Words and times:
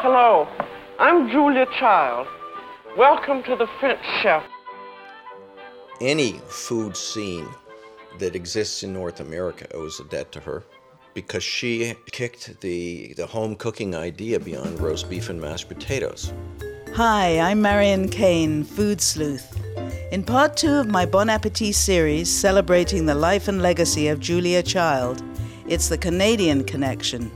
Hello, 0.00 0.46
I'm 1.00 1.28
Julia 1.28 1.66
Child. 1.76 2.28
Welcome 2.96 3.42
to 3.42 3.56
the 3.56 3.66
French 3.80 3.98
Chef. 4.22 4.44
Any 6.00 6.40
food 6.46 6.96
scene 6.96 7.48
that 8.20 8.36
exists 8.36 8.84
in 8.84 8.92
North 8.92 9.18
America 9.18 9.66
owes 9.74 9.98
a 9.98 10.04
debt 10.04 10.30
to 10.30 10.40
her 10.40 10.62
because 11.14 11.42
she 11.42 11.96
kicked 12.12 12.60
the, 12.60 13.12
the 13.14 13.26
home 13.26 13.56
cooking 13.56 13.96
idea 13.96 14.38
beyond 14.38 14.78
roast 14.78 15.10
beef 15.10 15.30
and 15.30 15.40
mashed 15.40 15.66
potatoes. 15.66 16.32
Hi, 16.94 17.40
I'm 17.40 17.60
Marion 17.60 18.08
Kane, 18.08 18.62
food 18.62 19.00
sleuth. 19.00 19.60
In 20.12 20.22
part 20.22 20.56
two 20.56 20.74
of 20.74 20.86
my 20.86 21.06
Bon 21.06 21.28
Appetit 21.28 21.74
series 21.74 22.30
celebrating 22.30 23.06
the 23.06 23.16
life 23.16 23.48
and 23.48 23.60
legacy 23.60 24.06
of 24.06 24.20
Julia 24.20 24.62
Child, 24.62 25.24
it's 25.66 25.88
the 25.88 25.98
Canadian 25.98 26.62
connection. 26.62 27.32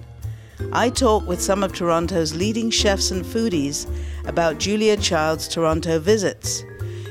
I 0.71 0.91
talk 0.91 1.27
with 1.27 1.43
some 1.43 1.63
of 1.63 1.73
Toronto's 1.73 2.35
leading 2.35 2.71
chefs 2.71 3.11
and 3.11 3.25
foodies 3.25 3.87
about 4.27 4.59
Julia 4.59 4.97
Child's 4.97 5.49
Toronto 5.49 5.99
visits. 5.99 6.65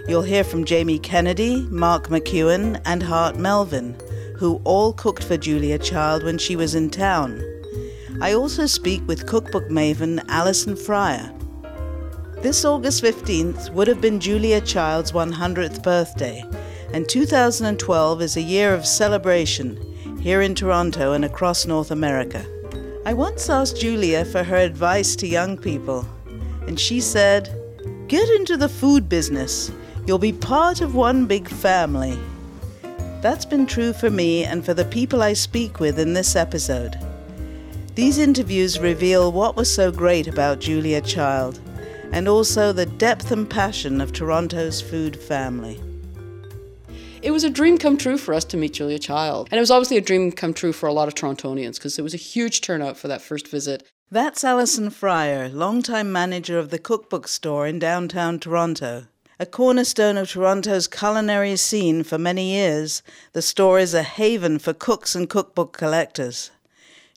You'll 0.08 0.22
hear 0.22 0.44
from 0.44 0.66
Jamie 0.66 1.00
Kennedy, 1.00 1.68
Mark 1.70 2.08
McEwan, 2.08 2.82
and 2.86 3.04
Hart 3.04 3.38
Melvin, 3.38 3.96
who 4.36 4.62
all 4.64 4.94
cooked 4.94 5.24
for 5.24 5.38
Julia 5.38 5.78
Child 5.78 6.24
when 6.24 6.38
she 6.38 6.56
was 6.56 6.76
in 6.76 6.90
town. 6.90 7.44
I 8.22 8.34
also 8.34 8.66
speak 8.66 9.06
with 9.08 9.28
cookbook 9.28 9.70
maven 9.70 10.24
Alison 10.28 10.76
Fryer. 10.76 11.32
This 12.38 12.66
August 12.66 13.04
15th 13.04 13.72
would 13.74 13.88
have 13.88 14.02
been 14.02 14.20
Julia 14.20 14.62
Child's 14.62 15.12
100th 15.12 15.84
birthday, 15.84 16.44
and 16.94 17.08
2012 17.08 18.22
is 18.22 18.38
a 18.38 18.42
year 18.42 18.74
of 18.74 18.86
celebration 18.86 19.78
here 20.20 20.42
in 20.42 20.56
Toronto 20.56 21.14
and 21.14 21.24
across 21.26 21.66
North 21.66 21.92
America. 21.92 22.46
I 23.04 23.14
once 23.14 23.50
asked 23.50 23.82
Julia 23.82 24.24
for 24.26 24.44
her 24.44 24.58
advice 24.58 25.16
to 25.16 25.28
young 25.28 25.58
people, 25.58 26.08
and 26.68 26.80
she 26.80 27.02
said, 27.02 27.50
Get 28.08 28.30
into 28.30 28.58
the 28.58 28.70
food 28.70 29.10
business. 29.10 29.72
You'll 30.06 30.20
be 30.20 30.32
part 30.32 30.82
of 30.82 30.94
one 30.94 31.26
big 31.26 31.50
family. 31.50 32.20
That's 33.22 33.44
been 33.44 33.66
true 33.66 33.92
for 33.94 34.12
me 34.12 34.44
and 34.44 34.64
for 34.64 34.76
the 34.76 34.86
people 34.86 35.24
I 35.24 35.34
speak 35.34 35.80
with 35.80 35.98
in 35.98 36.14
this 36.14 36.36
episode. 36.36 36.96
These 37.96 38.20
interviews 38.20 38.80
reveal 38.80 39.32
what 39.32 39.56
was 39.56 39.74
so 39.74 39.92
great 39.92 40.28
about 40.28 40.60
Julia 40.60 41.02
Child, 41.02 41.60
and 42.12 42.28
also 42.28 42.72
the 42.72 42.86
depth 42.86 43.32
and 43.32 43.50
passion 43.50 44.00
of 44.00 44.14
Toronto's 44.14 44.80
food 44.80 45.16
family. 45.16 45.82
It 47.24 47.30
was 47.30 47.44
a 47.44 47.52
dream 47.52 47.78
come 47.78 47.98
true 47.98 48.18
for 48.18 48.34
us 48.34 48.44
to 48.46 48.58
meet 48.58 48.74
Julia 48.74 48.98
Child. 48.98 49.50
And 49.52 49.58
it 49.60 49.62
was 49.62 49.70
obviously 49.70 49.98
a 49.98 50.02
dream 50.02 50.32
come 50.32 50.56
true 50.56 50.74
for 50.74 50.90
a 50.90 50.94
lot 50.94 51.08
of 51.08 51.14
Torontonians 51.14 51.76
because 51.76 51.96
there 51.96 52.04
was 52.04 52.16
a 52.16 52.18
huge 52.18 52.62
turnout 52.62 52.98
for 52.98 53.08
that 53.10 53.22
first 53.22 53.48
visit. 53.48 53.88
That's 54.10 54.44
Alison 54.44 54.90
Fryer, 54.90 55.48
longtime 55.48 56.12
manager 56.12 56.58
of 56.58 56.72
the 56.72 56.80
cookbook 56.80 57.28
store 57.28 57.68
in 57.68 57.78
downtown 57.78 58.40
Toronto. 58.40 59.06
A 59.40 59.46
cornerstone 59.46 60.18
of 60.18 60.32
Toronto's 60.32 60.88
culinary 60.88 61.56
scene 61.58 62.04
for 62.04 62.18
many 62.18 62.54
years, 62.54 63.04
the 63.34 63.42
store 63.44 63.78
is 63.78 63.94
a 63.94 64.02
haven 64.02 64.58
for 64.58 64.74
cooks 64.74 65.14
and 65.14 65.30
cookbook 65.30 65.78
collectors. 65.78 66.50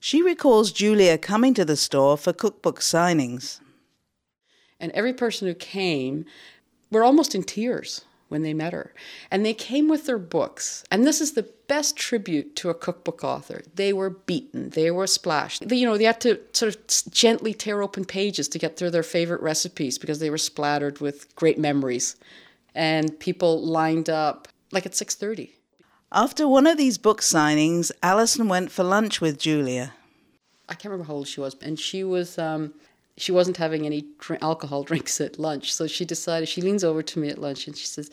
She 0.02 0.20
recalls 0.20 0.70
Julia 0.70 1.16
coming 1.16 1.54
to 1.54 1.64
the 1.64 1.76
store 1.76 2.18
for 2.18 2.34
cookbook 2.34 2.80
signings. 2.80 3.60
And 4.78 4.92
every 4.92 5.14
person 5.14 5.48
who 5.48 5.54
came 5.54 6.26
were 6.90 7.04
almost 7.04 7.34
in 7.34 7.42
tears 7.42 8.04
when 8.28 8.42
they 8.42 8.54
met 8.54 8.72
her. 8.72 8.92
And 9.30 9.44
they 9.44 9.54
came 9.54 9.88
with 9.88 10.06
their 10.06 10.18
books. 10.18 10.84
And 10.90 11.06
this 11.06 11.20
is 11.20 11.32
the 11.32 11.48
best 11.66 11.96
tribute 11.96 12.56
to 12.56 12.70
a 12.70 12.74
cookbook 12.74 13.24
author. 13.24 13.62
They 13.74 13.92
were 13.92 14.10
beaten, 14.10 14.70
they 14.70 14.90
were 14.90 15.06
splashed. 15.06 15.68
They, 15.68 15.76
you 15.76 15.86
know, 15.86 15.96
they 15.96 16.04
had 16.04 16.20
to 16.22 16.40
sort 16.52 16.74
of 16.74 17.12
gently 17.12 17.54
tear 17.54 17.82
open 17.82 18.04
pages 18.04 18.48
to 18.48 18.58
get 18.58 18.76
through 18.76 18.90
their 18.90 19.02
favorite 19.02 19.40
recipes 19.40 19.98
because 19.98 20.18
they 20.18 20.30
were 20.30 20.38
splattered 20.38 21.00
with 21.00 21.34
great 21.36 21.58
memories. 21.58 22.16
And 22.74 23.18
people 23.20 23.62
lined 23.64 24.10
up 24.10 24.48
like 24.72 24.86
at 24.86 24.92
6:30. 24.92 25.50
After 26.12 26.46
one 26.46 26.66
of 26.66 26.76
these 26.76 26.98
book 26.98 27.20
signings, 27.20 27.90
Alison 28.02 28.48
went 28.48 28.70
for 28.70 28.84
lunch 28.84 29.20
with 29.20 29.38
Julia. 29.38 29.94
I 30.68 30.74
can't 30.74 30.92
remember 30.92 31.04
how 31.04 31.14
old 31.14 31.28
she 31.28 31.40
was, 31.40 31.56
and 31.60 31.78
she 31.78 32.04
was 32.04 32.38
um, 32.38 32.72
she 33.16 33.32
wasn't 33.32 33.56
having 33.56 33.86
any 33.86 34.04
drink, 34.18 34.42
alcohol 34.42 34.82
drinks 34.90 35.20
at 35.20 35.38
lunch. 35.38 35.72
So 35.72 35.86
she 35.86 36.04
decided, 36.04 36.48
she 36.48 36.62
leans 36.62 36.84
over 36.84 37.02
to 37.02 37.18
me 37.18 37.28
at 37.28 37.38
lunch 37.38 37.66
and 37.66 37.76
she 37.76 37.86
says, 37.86 38.10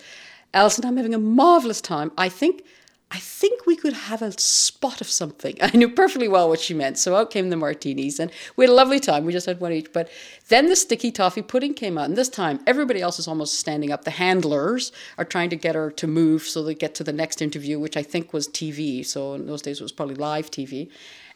Alison, 0.53 0.85
I'm 0.85 0.97
having 0.97 1.13
a 1.13 1.19
marvelous 1.19 1.81
time. 1.81 2.11
I 2.17 2.27
think, 2.27 2.63
I 3.09 3.17
think 3.17 3.65
we 3.65 3.75
could 3.75 3.93
have 3.93 4.21
a 4.21 4.37
spot 4.37 4.99
of 4.99 5.07
something. 5.07 5.57
I 5.61 5.75
knew 5.75 5.89
perfectly 5.89 6.27
well 6.27 6.49
what 6.49 6.59
she 6.59 6.73
meant. 6.73 6.97
So 6.97 7.15
out 7.15 7.31
came 7.31 7.49
the 7.49 7.55
martinis 7.55 8.19
and 8.19 8.31
we 8.55 8.65
had 8.65 8.71
a 8.71 8.75
lovely 8.75 8.99
time. 8.99 9.25
We 9.25 9.31
just 9.31 9.45
had 9.45 9.61
one 9.61 9.71
each. 9.71 9.91
But 9.93 10.09
then 10.49 10.67
the 10.67 10.75
sticky 10.75 11.11
toffee 11.11 11.41
pudding 11.41 11.73
came 11.73 11.97
out. 11.97 12.05
And 12.05 12.17
this 12.17 12.29
time 12.29 12.59
everybody 12.67 13.01
else 13.01 13.17
is 13.17 13.27
almost 13.27 13.59
standing 13.59 13.91
up. 13.91 14.03
The 14.03 14.11
handlers 14.11 14.91
are 15.17 15.25
trying 15.25 15.49
to 15.51 15.55
get 15.55 15.75
her 15.75 15.89
to 15.91 16.07
move 16.07 16.43
so 16.43 16.63
they 16.63 16.75
get 16.75 16.95
to 16.95 17.03
the 17.03 17.13
next 17.13 17.41
interview, 17.41 17.79
which 17.79 17.97
I 17.97 18.03
think 18.03 18.33
was 18.33 18.47
TV. 18.47 19.05
So 19.05 19.33
in 19.33 19.47
those 19.47 19.61
days 19.61 19.79
it 19.79 19.83
was 19.83 19.93
probably 19.93 20.15
live 20.15 20.51
TV. 20.51 20.89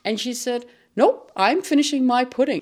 And 0.04 0.20
she 0.20 0.34
said, 0.34 0.66
Nope, 0.98 1.32
I'm 1.36 1.62
finishing 1.62 2.06
my 2.06 2.24
pudding. 2.24 2.62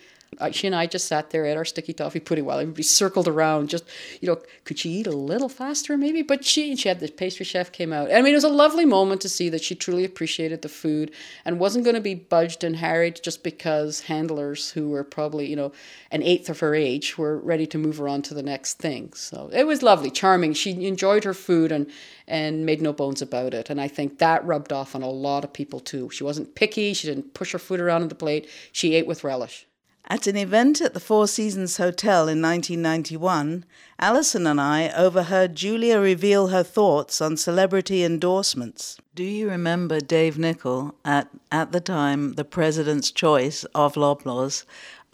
She 0.52 0.68
and 0.68 0.76
I 0.76 0.86
just 0.86 1.08
sat 1.08 1.30
there 1.30 1.46
at 1.46 1.58
our 1.58 1.66
sticky 1.66 1.94
toffee 1.94 2.20
pudding 2.20 2.46
while 2.46 2.60
everybody 2.60 2.84
circled 2.84 3.28
around. 3.28 3.70
Just 3.70 3.86
you 4.22 4.28
know, 4.28 4.42
could 4.66 4.80
she 4.80 4.90
eat 4.90 5.08
a 5.08 5.12
little 5.12 5.50
faster 5.50 5.98
maybe? 5.98 6.22
But 6.22 6.46
she 6.46 6.76
she 6.76 6.90
had 6.90 7.00
the 7.00 7.10
pastry 7.10 7.46
chef 7.46 7.72
came 7.72 7.94
out. 7.94 8.12
I 8.12 8.22
mean, 8.22 8.34
it 8.34 8.38
was 8.38 8.44
a 8.44 8.50
lovely 8.50 8.86
moment 8.86 9.22
to 9.22 9.30
see 9.30 9.50
that 9.50 9.64
she 9.64 9.76
truly 9.76 10.06
appreciated 10.06 10.62
the 10.62 10.70
food 10.70 11.12
and 11.46 11.60
wasn't 11.60 11.86
going 11.86 11.96
to 11.96 12.02
be 12.02 12.16
budged 12.16 12.64
and 12.64 12.76
harried 12.76 13.22
just 13.24 13.44
because 13.44 14.02
handlers 14.02 14.72
who 14.72 14.90
were 14.90 15.04
probably 15.04 15.50
you 15.50 15.56
know 15.56 15.72
an 16.12 16.24
eighth 16.24 16.50
of 16.50 16.60
her 16.60 16.76
age 16.76 17.18
were 17.18 17.38
ready 17.38 17.68
to 17.68 17.78
move 17.78 17.98
her 17.98 18.08
on 18.08 18.22
to 18.24 18.34
the 18.34 18.44
next 18.44 18.80
thing. 18.80 19.14
So 19.14 19.50
it 19.54 19.66
was 19.66 19.84
lovely, 19.84 20.10
charming. 20.10 20.54
She 20.54 20.86
enjoyed 20.86 21.24
her 21.24 21.34
food 21.34 21.72
and 21.72 21.90
and 22.28 22.66
made 22.66 22.82
no 22.82 22.94
bones 22.94 23.22
about 23.22 23.54
it. 23.54 23.70
And 23.70 23.80
I 23.82 23.88
think 23.88 24.20
that 24.20 24.46
rubbed 24.46 24.72
off 24.72 24.96
on 24.96 25.02
a 25.02 25.10
lot 25.10 25.44
of 25.44 25.54
people 25.54 25.80
too. 25.80 26.10
She 26.10 26.24
wasn't 26.24 26.56
picky. 26.56 26.94
She 26.94 27.08
didn't 27.08 27.34
push 27.34 27.52
her 27.52 27.60
food 27.60 27.80
around 27.80 28.02
on 28.04 28.08
the 28.08 28.16
plate. 28.16 28.50
She 28.72 28.96
ate 28.96 29.08
with 29.08 29.24
relish. 29.24 29.68
At 30.14 30.28
an 30.28 30.38
event 30.38 30.80
at 30.80 30.94
the 30.94 31.00
Four 31.00 31.28
Seasons 31.28 31.78
Hotel 31.78 32.28
in 32.28 32.40
1991, 32.40 33.66
Alison 33.98 34.46
and 34.46 34.62
I 34.62 34.90
overheard 34.90 35.56
Julia 35.56 36.00
reveal 36.00 36.50
her 36.50 36.62
thoughts 36.62 37.20
on 37.20 37.36
celebrity 37.36 38.04
endorsements. 38.04 39.00
Do 39.16 39.24
you 39.24 39.50
remember 39.50 40.00
Dave 40.00 40.38
Nichol, 40.38 40.94
at, 41.04 41.30
at 41.52 41.72
the 41.72 41.82
time 41.82 42.34
the 42.34 42.46
President's 42.46 43.10
Choice 43.10 43.64
of 43.74 43.96
Loblaws, 43.96 44.66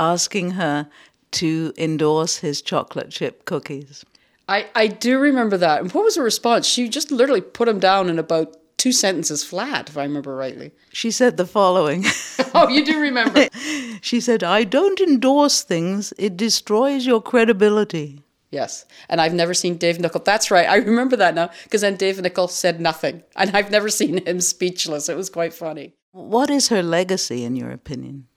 asking 0.01 0.51
her 0.51 0.89
to 1.31 1.73
endorse 1.77 2.39
his 2.39 2.61
chocolate 2.61 3.09
chip 3.09 3.45
cookies? 3.45 4.03
I, 4.49 4.67
I 4.75 4.87
do 4.87 5.17
remember 5.17 5.55
that. 5.55 5.79
And 5.79 5.93
what 5.93 6.03
was 6.03 6.17
her 6.17 6.23
response? 6.23 6.67
She 6.67 6.89
just 6.89 7.09
literally 7.09 7.39
put 7.39 7.69
him 7.69 7.79
down 7.79 8.09
in 8.09 8.19
about 8.19 8.57
two 8.79 8.91
sentences 8.91 9.43
flat, 9.43 9.89
if 9.89 9.97
I 9.97 10.03
remember 10.03 10.35
rightly. 10.35 10.71
She 10.91 11.11
said 11.11 11.37
the 11.37 11.45
following 11.45 12.05
Oh, 12.55 12.67
you 12.69 12.83
do 12.83 12.99
remember. 12.99 13.47
She 14.01 14.21
said, 14.21 14.45
I 14.45 14.63
don't 14.63 15.01
endorse 15.01 15.61
things, 15.61 16.13
it 16.17 16.37
destroys 16.37 17.05
your 17.05 17.21
credibility. 17.21 18.23
Yes. 18.49 18.85
And 19.09 19.19
I've 19.19 19.33
never 19.33 19.53
seen 19.53 19.75
Dave 19.77 19.99
Nichol. 19.99 20.21
That's 20.23 20.49
right. 20.49 20.67
I 20.67 20.77
remember 20.77 21.17
that 21.17 21.35
now 21.35 21.49
because 21.65 21.81
then 21.81 21.97
Dave 21.97 22.19
Nichol 22.19 22.47
said 22.47 22.79
nothing. 22.79 23.23
And 23.35 23.55
I've 23.55 23.69
never 23.69 23.89
seen 23.89 24.25
him 24.25 24.39
speechless. 24.41 25.09
It 25.09 25.17
was 25.17 25.29
quite 25.29 25.53
funny. 25.53 25.93
What 26.11 26.49
is 26.49 26.69
her 26.69 26.81
legacy, 26.81 27.43
in 27.43 27.55
your 27.55 27.71
opinion? 27.71 28.27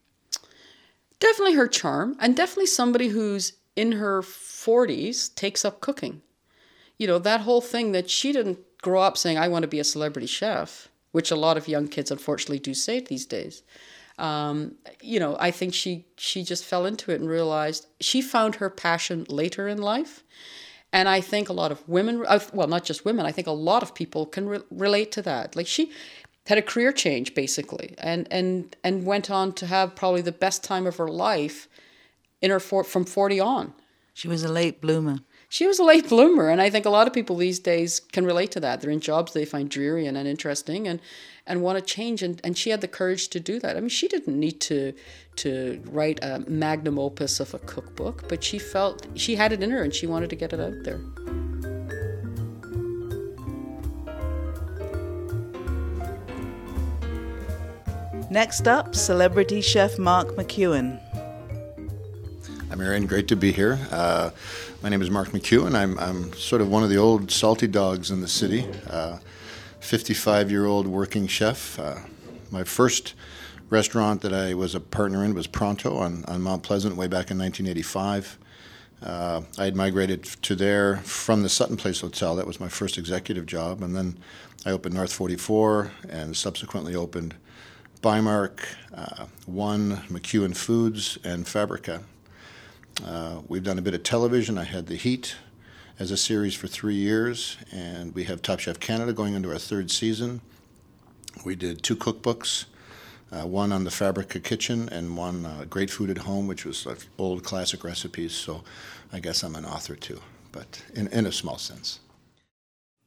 Definitely 1.20 1.54
her 1.54 1.68
charm, 1.68 2.16
and 2.20 2.36
definitely 2.36 2.66
somebody 2.66 3.08
who's 3.08 3.54
in 3.76 3.92
her 3.92 4.20
40s 4.20 5.34
takes 5.34 5.64
up 5.64 5.80
cooking. 5.80 6.20
You 6.98 7.06
know, 7.06 7.18
that 7.20 7.42
whole 7.42 7.60
thing 7.60 7.92
that 7.92 8.10
she 8.10 8.32
didn't 8.32 8.58
grow 8.82 9.00
up 9.00 9.16
saying, 9.16 9.38
I 9.38 9.48
want 9.48 9.62
to 9.62 9.68
be 9.68 9.80
a 9.80 9.84
celebrity 9.84 10.26
chef, 10.26 10.88
which 11.12 11.30
a 11.30 11.36
lot 11.36 11.56
of 11.56 11.68
young 11.68 11.88
kids 11.88 12.10
unfortunately 12.10 12.58
do 12.58 12.74
say 12.74 13.00
these 13.00 13.24
days. 13.24 13.62
Um, 14.18 14.74
you 15.00 15.18
know, 15.18 15.36
I 15.40 15.50
think 15.50 15.72
she 15.72 16.04
she 16.18 16.44
just 16.44 16.64
fell 16.64 16.84
into 16.84 17.10
it 17.12 17.20
and 17.20 17.28
realized 17.28 17.86
she 18.00 18.20
found 18.20 18.56
her 18.56 18.68
passion 18.68 19.24
later 19.28 19.66
in 19.66 19.78
life. 19.78 20.22
And 20.92 21.08
I 21.08 21.22
think 21.22 21.48
a 21.48 21.54
lot 21.54 21.72
of 21.72 21.88
women, 21.88 22.22
uh, 22.28 22.40
well, 22.52 22.68
not 22.68 22.84
just 22.84 23.06
women, 23.06 23.24
I 23.24 23.32
think 23.32 23.46
a 23.46 23.52
lot 23.52 23.82
of 23.82 23.94
people 23.94 24.26
can 24.26 24.46
re- 24.46 24.60
relate 24.70 25.10
to 25.12 25.22
that. 25.22 25.56
Like 25.56 25.66
she 25.66 25.90
had 26.46 26.58
a 26.58 26.62
career 26.62 26.92
change 26.92 27.34
basically, 27.34 27.94
and 27.98 28.28
and 28.30 28.76
and 28.84 29.06
went 29.06 29.30
on 29.30 29.52
to 29.54 29.66
have 29.66 29.94
probably 29.94 30.20
the 30.22 30.32
best 30.32 30.62
time 30.62 30.86
of 30.86 30.96
her 30.96 31.08
life 31.08 31.68
in 32.42 32.50
her 32.50 32.60
for, 32.60 32.84
from 32.84 33.04
forty 33.06 33.40
on. 33.40 33.72
She 34.12 34.28
was 34.28 34.44
a 34.44 34.52
late 34.52 34.82
bloomer 34.82 35.20
she 35.52 35.66
was 35.66 35.78
a 35.78 35.84
late 35.84 36.08
bloomer 36.08 36.48
and 36.48 36.62
i 36.62 36.70
think 36.70 36.86
a 36.86 36.90
lot 36.90 37.06
of 37.06 37.12
people 37.12 37.36
these 37.36 37.58
days 37.58 38.00
can 38.00 38.24
relate 38.24 38.50
to 38.52 38.60
that. 38.60 38.80
They're 38.80 38.90
in 38.90 39.00
jobs 39.00 39.34
they 39.34 39.44
find 39.44 39.68
dreary 39.68 40.06
and 40.06 40.16
uninteresting 40.16 40.88
and 40.88 40.98
and 41.46 41.60
want 41.60 41.78
to 41.78 41.84
change 41.84 42.22
and, 42.22 42.40
and 42.42 42.56
she 42.56 42.70
had 42.70 42.80
the 42.80 42.88
courage 42.88 43.28
to 43.28 43.38
do 43.38 43.60
that. 43.60 43.76
I 43.76 43.80
mean 43.80 43.90
she 43.90 44.08
didn't 44.08 44.40
need 44.40 44.60
to 44.62 44.94
to 45.36 45.82
write 45.90 46.20
a 46.22 46.38
magnum 46.48 46.98
opus 46.98 47.38
of 47.38 47.52
a 47.52 47.58
cookbook 47.58 48.26
but 48.30 48.42
she 48.42 48.58
felt 48.58 49.06
she 49.14 49.34
had 49.34 49.52
it 49.52 49.62
in 49.62 49.70
her 49.70 49.82
and 49.82 49.92
she 49.94 50.06
wanted 50.06 50.30
to 50.30 50.36
get 50.36 50.54
it 50.54 50.60
out 50.60 50.78
there. 50.84 51.00
Next 58.30 58.66
up, 58.66 58.94
celebrity 58.94 59.60
chef 59.60 59.98
Mark 59.98 60.28
McEwan. 60.28 61.11
I'm 62.72 62.80
Aaron. 62.80 63.04
Great 63.04 63.28
to 63.28 63.36
be 63.36 63.52
here. 63.52 63.78
Uh, 63.90 64.30
my 64.82 64.88
name 64.88 65.02
is 65.02 65.10
Mark 65.10 65.28
McEwan. 65.28 65.74
I'm, 65.74 65.98
I'm 65.98 66.32
sort 66.32 66.62
of 66.62 66.70
one 66.70 66.82
of 66.82 66.88
the 66.88 66.96
old 66.96 67.30
salty 67.30 67.66
dogs 67.66 68.10
in 68.10 68.22
the 68.22 68.28
city. 68.28 68.66
55 69.80 70.46
uh, 70.46 70.50
year 70.50 70.64
old 70.64 70.86
working 70.86 71.26
chef. 71.26 71.78
Uh, 71.78 71.96
my 72.50 72.64
first 72.64 73.12
restaurant 73.68 74.22
that 74.22 74.32
I 74.32 74.54
was 74.54 74.74
a 74.74 74.80
partner 74.80 75.22
in 75.22 75.34
was 75.34 75.46
Pronto 75.46 75.98
on, 75.98 76.24
on 76.24 76.40
Mount 76.40 76.62
Pleasant 76.62 76.96
way 76.96 77.08
back 77.08 77.30
in 77.30 77.36
1985. 77.36 78.38
Uh, 79.02 79.42
I 79.58 79.66
had 79.66 79.76
migrated 79.76 80.24
to 80.24 80.54
there 80.54 80.96
from 80.96 81.42
the 81.42 81.50
Sutton 81.50 81.76
Place 81.76 82.00
Hotel. 82.00 82.34
That 82.36 82.46
was 82.46 82.58
my 82.58 82.68
first 82.68 82.96
executive 82.96 83.44
job. 83.44 83.82
And 83.82 83.94
then 83.94 84.16
I 84.64 84.70
opened 84.70 84.94
North 84.94 85.12
44 85.12 85.92
and 86.08 86.34
subsequently 86.34 86.94
opened 86.94 87.34
Bymark, 88.00 88.60
uh, 88.94 89.26
One, 89.44 89.98
McEwan 90.08 90.56
Foods, 90.56 91.18
and 91.22 91.44
Fabbrica. 91.44 92.04
Uh, 93.04 93.40
we've 93.48 93.64
done 93.64 93.78
a 93.78 93.82
bit 93.82 93.94
of 93.94 94.02
television. 94.02 94.58
I 94.58 94.64
had 94.64 94.86
The 94.86 94.96
Heat 94.96 95.36
as 95.98 96.10
a 96.10 96.16
series 96.16 96.54
for 96.54 96.68
three 96.68 96.94
years, 96.94 97.56
and 97.72 98.14
we 98.14 98.24
have 98.24 98.42
Top 98.42 98.60
Chef 98.60 98.78
Canada 98.78 99.12
going 99.12 99.34
into 99.34 99.50
our 99.50 99.58
third 99.58 99.90
season. 99.90 100.40
We 101.44 101.56
did 101.56 101.82
two 101.82 101.96
cookbooks, 101.96 102.66
uh, 103.32 103.46
one 103.46 103.72
on 103.72 103.84
the 103.84 103.90
Fabbrica 103.90 104.42
kitchen 104.42 104.88
and 104.90 105.16
one 105.16 105.46
uh, 105.46 105.64
Great 105.68 105.90
Food 105.90 106.10
at 106.10 106.18
Home, 106.18 106.46
which 106.46 106.64
was 106.64 106.86
like 106.86 106.98
old 107.18 107.42
classic 107.42 107.82
recipes. 107.82 108.32
So 108.32 108.62
I 109.12 109.20
guess 109.20 109.42
I'm 109.42 109.56
an 109.56 109.64
author 109.64 109.96
too, 109.96 110.20
but 110.52 110.82
in, 110.94 111.08
in 111.08 111.26
a 111.26 111.32
small 111.32 111.58
sense. 111.58 112.00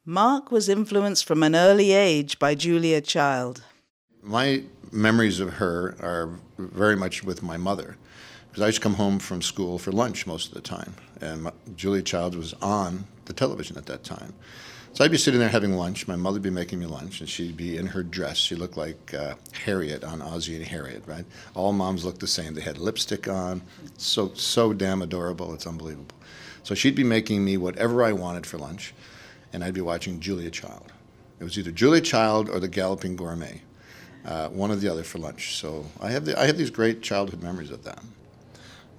Mark 0.04 0.50
was 0.50 0.68
influenced 0.68 1.24
from 1.24 1.42
an 1.42 1.56
early 1.56 1.92
age 1.92 2.38
by 2.38 2.54
Julia 2.54 3.00
Child. 3.00 3.62
My 4.22 4.64
memories 4.92 5.40
of 5.40 5.54
her 5.54 5.96
are 6.00 6.38
very 6.58 6.96
much 6.96 7.24
with 7.24 7.42
my 7.42 7.56
mother 7.56 7.96
because 8.56 8.64
I 8.64 8.68
used 8.68 8.78
to 8.78 8.82
come 8.84 8.94
home 8.94 9.18
from 9.18 9.42
school 9.42 9.78
for 9.78 9.92
lunch 9.92 10.26
most 10.26 10.48
of 10.48 10.54
the 10.54 10.62
time, 10.62 10.94
and 11.20 11.42
my, 11.42 11.52
Julia 11.76 12.00
Childs 12.00 12.38
was 12.38 12.54
on 12.62 13.04
the 13.26 13.34
television 13.34 13.76
at 13.76 13.84
that 13.84 14.02
time. 14.02 14.32
So 14.94 15.04
I'd 15.04 15.10
be 15.10 15.18
sitting 15.18 15.40
there 15.40 15.50
having 15.50 15.74
lunch. 15.74 16.08
My 16.08 16.16
mother'd 16.16 16.40
be 16.40 16.48
making 16.48 16.78
me 16.78 16.86
lunch, 16.86 17.20
and 17.20 17.28
she'd 17.28 17.54
be 17.54 17.76
in 17.76 17.88
her 17.88 18.02
dress. 18.02 18.38
She 18.38 18.54
looked 18.54 18.78
like 18.78 19.12
uh, 19.12 19.34
Harriet 19.52 20.04
on 20.04 20.22
Ozzie 20.22 20.56
and 20.56 20.64
Harriet, 20.64 21.02
right? 21.04 21.26
All 21.54 21.74
moms 21.74 22.02
looked 22.02 22.20
the 22.20 22.26
same. 22.26 22.54
They 22.54 22.62
had 22.62 22.78
lipstick 22.78 23.28
on, 23.28 23.60
so 23.98 24.32
so 24.32 24.72
damn 24.72 25.02
adorable. 25.02 25.52
It's 25.52 25.66
unbelievable. 25.66 26.16
So 26.62 26.74
she'd 26.74 26.94
be 26.94 27.04
making 27.04 27.44
me 27.44 27.58
whatever 27.58 28.02
I 28.02 28.12
wanted 28.12 28.46
for 28.46 28.56
lunch, 28.56 28.94
and 29.52 29.62
I'd 29.62 29.74
be 29.74 29.82
watching 29.82 30.18
Julia 30.18 30.50
Child. 30.50 30.94
It 31.40 31.44
was 31.44 31.58
either 31.58 31.72
Julia 31.72 32.00
Child 32.00 32.48
or 32.48 32.58
The 32.58 32.68
Galloping 32.68 33.16
Gourmet, 33.16 33.60
uh, 34.24 34.48
one 34.48 34.70
or 34.70 34.76
the 34.76 34.88
other 34.88 35.04
for 35.04 35.18
lunch. 35.18 35.56
So 35.56 35.84
I 36.00 36.08
have 36.08 36.24
the, 36.24 36.40
I 36.40 36.46
have 36.46 36.56
these 36.56 36.70
great 36.70 37.02
childhood 37.02 37.42
memories 37.42 37.70
of 37.70 37.84
that. 37.84 38.02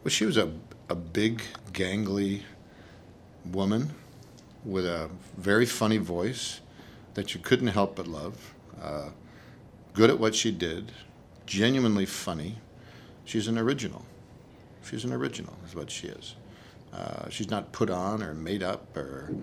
She 0.07 0.25
was 0.25 0.37
a, 0.37 0.51
a 0.89 0.95
big, 0.95 1.41
gangly 1.73 2.43
woman 3.45 3.93
with 4.63 4.85
a 4.85 5.09
very 5.37 5.65
funny 5.65 5.97
voice 5.97 6.61
that 7.13 7.33
you 7.33 7.41
couldn't 7.41 7.67
help 7.67 7.95
but 7.95 8.07
love. 8.07 8.53
Uh, 8.81 9.09
good 9.93 10.09
at 10.09 10.19
what 10.19 10.33
she 10.33 10.51
did, 10.51 10.91
genuinely 11.45 12.05
funny. 12.05 12.57
She's 13.25 13.47
an 13.47 13.57
original. 13.57 14.05
She's 14.83 15.03
an 15.03 15.11
original, 15.11 15.55
is 15.67 15.75
what 15.75 15.91
she 15.91 16.07
is. 16.07 16.35
Uh, 16.93 17.29
she's 17.29 17.49
not 17.49 17.71
put 17.73 17.89
on 17.89 18.23
or 18.23 18.33
made 18.33 18.63
up, 18.63 18.95
or 18.95 19.35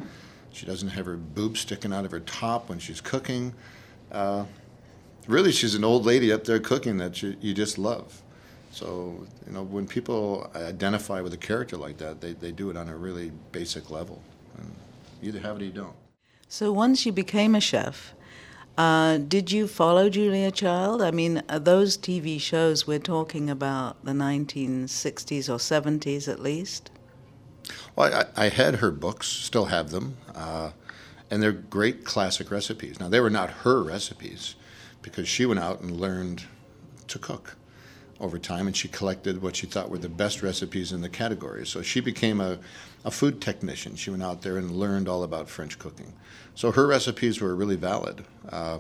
she 0.50 0.64
doesn't 0.64 0.88
have 0.88 1.04
her 1.04 1.16
boobs 1.16 1.60
sticking 1.60 1.92
out 1.92 2.04
of 2.04 2.10
her 2.10 2.20
top 2.20 2.70
when 2.70 2.78
she's 2.78 3.00
cooking. 3.00 3.54
Uh, 4.10 4.44
really, 5.28 5.52
she's 5.52 5.74
an 5.74 5.84
old 5.84 6.06
lady 6.06 6.32
up 6.32 6.44
there 6.44 6.58
cooking 6.58 6.96
that 6.96 7.22
you, 7.22 7.36
you 7.40 7.52
just 7.52 7.76
love. 7.76 8.22
So, 8.74 9.24
you 9.46 9.52
know, 9.52 9.62
when 9.62 9.86
people 9.86 10.50
identify 10.56 11.20
with 11.20 11.32
a 11.32 11.36
character 11.36 11.76
like 11.76 11.96
that, 11.98 12.20
they, 12.20 12.32
they 12.32 12.50
do 12.50 12.70
it 12.70 12.76
on 12.76 12.88
a 12.88 12.96
really 12.96 13.30
basic 13.52 13.88
level. 13.88 14.20
And 14.58 14.74
you 15.22 15.28
either 15.28 15.38
have 15.38 15.56
it 15.56 15.62
or 15.62 15.66
you 15.66 15.70
don't. 15.70 15.94
So, 16.48 16.72
once 16.72 17.06
you 17.06 17.12
became 17.12 17.54
a 17.54 17.60
chef, 17.60 18.14
uh, 18.76 19.18
did 19.18 19.52
you 19.52 19.68
follow 19.68 20.10
Julia 20.10 20.50
Child? 20.50 21.02
I 21.02 21.12
mean, 21.12 21.40
those 21.48 21.96
TV 21.96 22.40
shows 22.40 22.84
we're 22.84 22.98
talking 22.98 23.48
about 23.48 24.04
the 24.04 24.10
1960s 24.10 25.48
or 25.48 25.58
70s 25.58 26.26
at 26.26 26.40
least? 26.40 26.90
Well, 27.94 28.26
I, 28.36 28.46
I 28.46 28.48
had 28.48 28.76
her 28.76 28.90
books, 28.90 29.28
still 29.28 29.66
have 29.66 29.92
them, 29.92 30.16
uh, 30.34 30.72
and 31.30 31.40
they're 31.40 31.52
great 31.52 32.04
classic 32.04 32.50
recipes. 32.50 32.98
Now, 32.98 33.08
they 33.08 33.20
were 33.20 33.30
not 33.30 33.50
her 33.50 33.84
recipes 33.84 34.56
because 35.00 35.28
she 35.28 35.46
went 35.46 35.60
out 35.60 35.80
and 35.80 35.92
learned 35.92 36.42
to 37.06 37.20
cook 37.20 37.56
over 38.20 38.38
time, 38.38 38.66
and 38.66 38.76
she 38.76 38.88
collected 38.88 39.42
what 39.42 39.56
she 39.56 39.66
thought 39.66 39.90
were 39.90 39.98
the 39.98 40.08
best 40.08 40.42
recipes 40.42 40.92
in 40.92 41.00
the 41.00 41.08
category. 41.08 41.66
So 41.66 41.82
she 41.82 42.00
became 42.00 42.40
a, 42.40 42.58
a 43.04 43.10
food 43.10 43.40
technician. 43.40 43.96
She 43.96 44.10
went 44.10 44.22
out 44.22 44.42
there 44.42 44.56
and 44.56 44.70
learned 44.70 45.08
all 45.08 45.22
about 45.22 45.48
French 45.48 45.78
cooking. 45.78 46.12
So 46.54 46.72
her 46.72 46.86
recipes 46.86 47.40
were 47.40 47.54
really 47.54 47.76
valid. 47.76 48.24
Uh, 48.48 48.78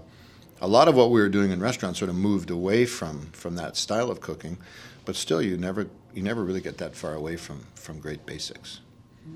a 0.60 0.68
lot 0.68 0.88
of 0.88 0.94
what 0.94 1.10
we 1.10 1.20
were 1.20 1.28
doing 1.28 1.50
in 1.50 1.60
restaurants 1.60 1.98
sort 1.98 2.08
of 2.08 2.16
moved 2.16 2.50
away 2.50 2.86
from, 2.86 3.30
from 3.32 3.56
that 3.56 3.76
style 3.76 4.10
of 4.10 4.20
cooking, 4.20 4.56
but 5.04 5.16
still, 5.16 5.42
you 5.42 5.56
never 5.56 5.88
you 6.14 6.22
never 6.22 6.44
really 6.44 6.60
get 6.60 6.78
that 6.78 6.94
far 6.94 7.14
away 7.14 7.36
from, 7.36 7.66
from 7.74 7.98
great 7.98 8.24
basics. 8.24 8.80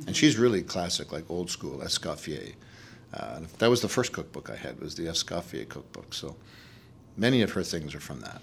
And 0.07 0.17
she's 0.17 0.37
really 0.37 0.63
classic, 0.63 1.13
like 1.13 1.29
old 1.29 1.51
school 1.51 1.79
Escoffier. 1.79 2.55
Uh, 3.13 3.41
that 3.59 3.69
was 3.69 3.81
the 3.81 3.89
first 3.89 4.13
cookbook 4.13 4.49
I 4.51 4.57
had 4.57 4.81
was 4.81 4.95
the 4.95 5.07
Escoffier 5.07 5.69
cookbook. 5.69 6.15
So 6.15 6.37
many 7.17 7.43
of 7.43 7.53
her 7.53 7.63
things 7.63 7.95
are 7.95 8.01
from 8.01 8.21
that. 8.21 8.41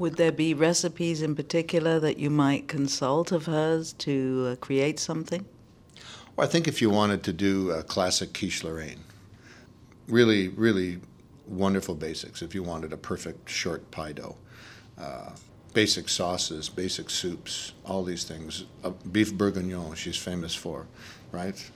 Would 0.00 0.16
there 0.16 0.32
be 0.32 0.54
recipes 0.54 1.20
in 1.20 1.34
particular 1.36 2.00
that 2.00 2.16
you 2.18 2.30
might 2.30 2.68
consult 2.68 3.32
of 3.32 3.44
hers 3.44 3.92
to 3.98 4.52
uh, 4.52 4.56
create 4.56 4.98
something? 4.98 5.44
Well, 6.34 6.48
I 6.48 6.50
think 6.50 6.66
if 6.66 6.80
you 6.80 6.88
wanted 6.88 7.22
to 7.24 7.34
do 7.34 7.70
a 7.72 7.82
classic 7.82 8.32
quiche 8.32 8.64
Lorraine, 8.64 9.00
really, 10.08 10.48
really 10.48 11.00
wonderful 11.46 11.94
basics. 11.94 12.40
If 12.40 12.54
you 12.54 12.62
wanted 12.62 12.94
a 12.94 12.96
perfect 12.96 13.50
short 13.50 13.90
pie 13.90 14.12
dough, 14.12 14.38
uh, 14.98 15.32
basic 15.74 16.08
sauces, 16.08 16.70
basic 16.70 17.10
soups, 17.10 17.74
all 17.84 18.02
these 18.02 18.24
things. 18.24 18.64
Uh, 18.82 18.92
beef 19.12 19.34
bourguignon, 19.34 19.94
she's 19.96 20.16
famous 20.16 20.54
for, 20.54 20.86
right? 21.30 21.70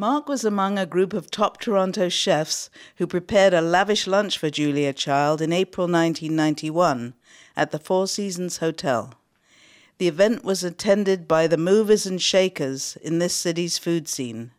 Mark 0.00 0.30
was 0.30 0.46
among 0.46 0.78
a 0.78 0.86
group 0.86 1.12
of 1.12 1.30
top 1.30 1.60
Toronto 1.60 2.08
chefs 2.08 2.70
who 2.96 3.06
prepared 3.06 3.52
a 3.52 3.60
lavish 3.60 4.06
lunch 4.06 4.38
for 4.38 4.48
Julia 4.48 4.94
Child 4.94 5.42
in 5.42 5.52
April 5.52 5.86
1991 5.86 7.12
at 7.54 7.70
the 7.70 7.78
Four 7.78 8.06
Seasons 8.06 8.56
Hotel. 8.56 9.12
The 9.98 10.08
event 10.08 10.42
was 10.42 10.64
attended 10.64 11.28
by 11.28 11.46
the 11.46 11.58
movers 11.58 12.06
and 12.06 12.18
shakers 12.18 12.96
in 13.02 13.18
this 13.18 13.34
city's 13.34 13.76
food 13.76 14.08
scene. 14.08 14.52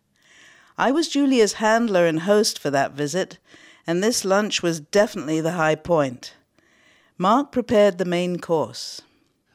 I 0.77 0.91
was 0.91 1.07
Julia's 1.07 1.53
handler 1.53 2.05
and 2.05 2.19
host 2.19 2.59
for 2.59 2.69
that 2.69 2.91
visit, 2.91 3.39
and 3.87 4.03
this 4.03 4.23
lunch 4.23 4.61
was 4.61 4.79
definitely 4.79 5.41
the 5.41 5.53
high 5.53 5.73
point. 5.73 6.35
Mark 7.17 7.51
prepared 7.51 7.97
the 7.97 8.05
main 8.05 8.37
course. 8.37 9.01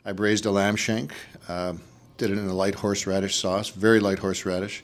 I 0.05 0.11
braised 0.11 0.47
a 0.47 0.51
lamb 0.51 0.75
shank, 0.75 1.13
uh, 1.47 1.75
did 2.19 2.33
it 2.33 2.39
in 2.39 2.49
a 2.49 2.55
light 2.55 2.75
horseradish 2.75 3.37
sauce, 3.37 3.69
very 3.69 4.01
light 4.01 4.19
horseradish 4.19 4.83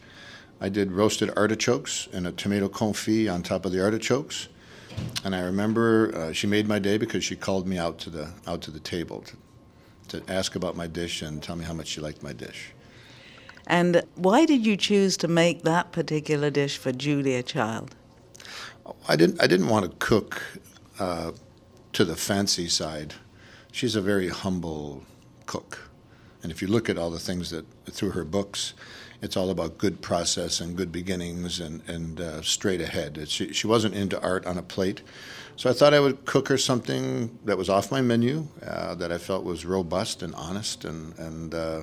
I 0.63 0.69
did 0.69 0.93
roasted 0.93 1.33
artichokes 1.37 2.09
and 2.13 2.25
a 2.25 2.31
tomato 2.31 2.69
confit 2.69 3.29
on 3.29 3.43
top 3.43 3.67
of 3.67 3.73
the 3.73 3.83
artichokes. 3.83 4.49
And 5.25 5.35
I 5.35 5.41
remember 5.41 6.15
uh, 6.15 6.33
she 6.33 6.47
made 6.47 6.69
my 6.69 6.79
day 6.79 6.99
because 6.99 7.25
she 7.25 7.35
called 7.35 7.67
me 7.67 7.79
out 7.79 7.99
to 8.01 8.11
the 8.11 8.31
out 8.47 8.63
to 8.63 8.71
the 8.71 8.79
table 8.79 9.25
to, 10.09 10.21
to 10.21 10.33
ask 10.33 10.55
about 10.55 10.77
my 10.77 10.87
dish 10.87 11.21
and 11.21 11.43
tell 11.43 11.57
me 11.57 11.65
how 11.65 11.73
much 11.73 11.89
she 11.89 12.01
liked 12.01 12.23
my 12.23 12.33
dish. 12.33 12.73
And 13.67 14.05
why 14.15 14.47
did 14.47 14.65
you 14.65 14.77
choose 14.77 15.17
to 15.19 15.29
make 15.29 15.63
that 15.63 15.91
particular 15.91 16.49
dish 16.49 16.79
for 16.79 16.93
Julia 16.93 17.43
Child? 17.43 17.97
I 19.09 19.17
didn't. 19.17 19.43
I 19.43 19.49
didn't 19.49 19.69
want 19.69 19.91
to 19.91 19.97
cook 20.07 20.43
uh, 21.01 21.33
to 21.93 22.05
the 22.05 22.17
fancy 22.17 22.69
side. 22.69 23.15
She's 23.73 23.97
a 23.97 24.01
very 24.01 24.29
humble 24.29 25.03
cook, 25.47 25.91
and 26.43 26.53
if 26.53 26.63
you 26.63 26.69
look 26.69 26.89
at 26.89 26.99
all 26.99 27.11
the 27.11 27.19
things 27.19 27.51
that 27.51 27.65
through 27.91 28.11
her 28.11 28.25
books, 28.25 28.75
it's 29.23 29.37
all 29.37 29.51
about 29.51 29.79
good 29.79 30.03
process 30.03 30.61
and 30.61 30.77
good 30.77 30.91
beginnings 30.91 31.61
and, 31.61 31.81
and 31.89 32.21
uh, 32.21 32.43
straight 32.43 32.81
ahead. 32.81 33.29
She, 33.29 33.53
she 33.53 33.69
wasn't 33.69 33.95
into 33.95 34.21
art 34.21 34.45
on 34.47 34.59
a 34.59 34.63
plate. 34.63 35.03
So 35.57 35.71
I 35.71 35.73
thought 35.73 35.95
I 35.95 36.01
would 36.01 36.25
cook 36.25 36.49
her 36.49 36.59
something 36.59 37.39
that 37.45 37.57
was 37.57 37.69
off 37.69 37.93
my 37.93 38.01
menu, 38.01 38.49
uh, 38.67 38.97
that 38.97 39.13
I 39.13 39.19
felt 39.19 39.45
was 39.45 39.65
robust 39.65 40.23
and 40.23 40.35
honest, 40.35 40.85
and, 40.85 41.17
and 41.19 41.55
uh, 41.55 41.83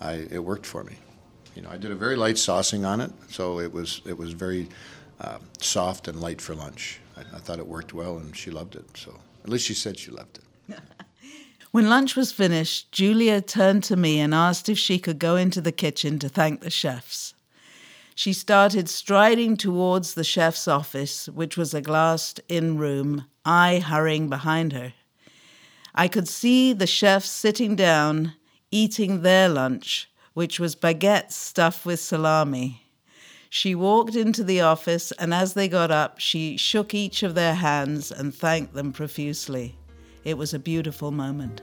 I, 0.00 0.26
it 0.30 0.42
worked 0.42 0.64
for 0.64 0.82
me. 0.82 0.94
You 1.54 1.62
know, 1.62 1.68
I 1.68 1.76
did 1.76 1.90
a 1.90 1.94
very 1.94 2.16
light 2.16 2.36
saucing 2.36 2.86
on 2.86 3.02
it, 3.02 3.12
so 3.28 3.60
it 3.60 3.70
was, 3.70 4.00
it 4.06 4.16
was 4.16 4.32
very 4.32 4.68
uh, 5.20 5.38
soft 5.60 6.08
and 6.08 6.20
light 6.20 6.40
for 6.40 6.54
lunch. 6.54 7.00
I, 7.16 7.20
I 7.20 7.38
thought 7.38 7.58
it 7.58 7.66
worked 7.66 7.92
well, 7.92 8.16
and 8.16 8.34
she 8.34 8.50
loved 8.50 8.76
it. 8.76 8.96
So 8.96 9.18
at 9.44 9.50
least 9.50 9.66
she 9.66 9.74
said 9.74 9.98
she 9.98 10.10
loved 10.10 10.38
it. 10.38 10.44
When 11.72 11.88
lunch 11.88 12.16
was 12.16 12.32
finished, 12.32 12.92
Julia 12.92 13.40
turned 13.40 13.82
to 13.84 13.96
me 13.96 14.20
and 14.20 14.34
asked 14.34 14.68
if 14.68 14.78
she 14.78 14.98
could 14.98 15.18
go 15.18 15.36
into 15.36 15.62
the 15.62 15.72
kitchen 15.72 16.18
to 16.18 16.28
thank 16.28 16.60
the 16.60 16.68
chefs. 16.68 17.32
She 18.14 18.34
started 18.34 18.90
striding 18.90 19.56
towards 19.56 20.12
the 20.12 20.22
chef's 20.22 20.68
office, 20.68 21.30
which 21.30 21.56
was 21.56 21.72
a 21.72 21.80
glassed 21.80 22.40
in 22.46 22.76
room, 22.76 23.24
I 23.46 23.78
hurrying 23.78 24.28
behind 24.28 24.74
her. 24.74 24.92
I 25.94 26.08
could 26.08 26.28
see 26.28 26.74
the 26.74 26.86
chefs 26.86 27.30
sitting 27.30 27.74
down, 27.74 28.34
eating 28.70 29.22
their 29.22 29.48
lunch, 29.48 30.10
which 30.34 30.60
was 30.60 30.76
baguettes 30.76 31.32
stuffed 31.32 31.86
with 31.86 32.00
salami. 32.00 32.82
She 33.48 33.74
walked 33.74 34.14
into 34.14 34.44
the 34.44 34.60
office, 34.60 35.10
and 35.12 35.32
as 35.32 35.54
they 35.54 35.68
got 35.68 35.90
up, 35.90 36.20
she 36.20 36.58
shook 36.58 36.92
each 36.92 37.22
of 37.22 37.34
their 37.34 37.54
hands 37.54 38.12
and 38.12 38.34
thanked 38.34 38.74
them 38.74 38.92
profusely. 38.92 39.78
It 40.24 40.38
was 40.38 40.54
a 40.54 40.58
beautiful 40.58 41.10
moment. 41.10 41.62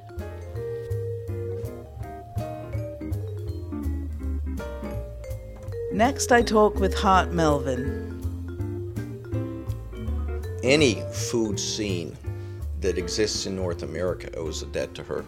Next, 5.94 6.32
I 6.32 6.42
talk 6.42 6.76
with 6.76 6.94
Hart 6.94 7.32
Melvin. 7.32 8.08
Any 10.62 11.02
food 11.14 11.60
scene 11.60 12.18
that 12.82 12.98
exists 12.98 13.46
in 13.46 13.56
North 13.56 13.82
America 13.82 14.30
owes 14.36 14.62
a 14.62 14.66
debt 14.68 14.94
to 14.96 15.04
her 15.04 15.26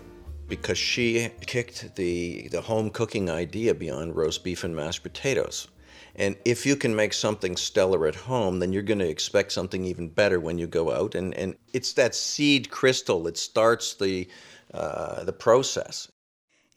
because 0.49 0.77
she 0.77 1.29
kicked 1.45 1.95
the, 1.95 2.49
the 2.49 2.61
home 2.61 2.89
cooking 2.89 3.29
idea 3.29 3.73
beyond 3.73 4.15
roast 4.15 4.43
beef 4.43 4.65
and 4.65 4.75
mashed 4.75 5.03
potatoes. 5.03 5.69
And 6.15 6.35
if 6.45 6.65
you 6.65 6.75
can 6.75 6.95
make 6.95 7.13
something 7.13 7.55
stellar 7.55 8.05
at 8.07 8.15
home, 8.15 8.59
then 8.59 8.73
you're 8.73 8.81
going 8.81 8.99
to 8.99 9.09
expect 9.09 9.51
something 9.51 9.85
even 9.85 10.09
better 10.09 10.39
when 10.39 10.57
you 10.57 10.67
go 10.67 10.91
out. 10.91 11.15
And, 11.15 11.33
and 11.35 11.55
it's 11.73 11.93
that 11.93 12.15
seed 12.15 12.69
crystal 12.69 13.23
that 13.23 13.37
starts 13.37 13.93
the, 13.93 14.27
uh, 14.73 15.23
the 15.23 15.33
process. 15.33 16.11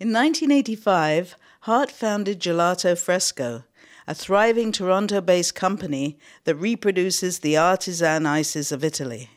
In 0.00 0.12
1985, 0.12 1.36
Hart 1.60 1.90
founded 1.90 2.40
Gelato 2.40 2.96
Fresco, 2.96 3.64
a 4.06 4.14
thriving 4.14 4.70
Toronto 4.70 5.20
based 5.20 5.54
company 5.54 6.18
that 6.44 6.56
reproduces 6.56 7.38
the 7.38 7.56
artisan 7.56 8.26
ices 8.26 8.70
of 8.70 8.84
Italy. 8.84 9.30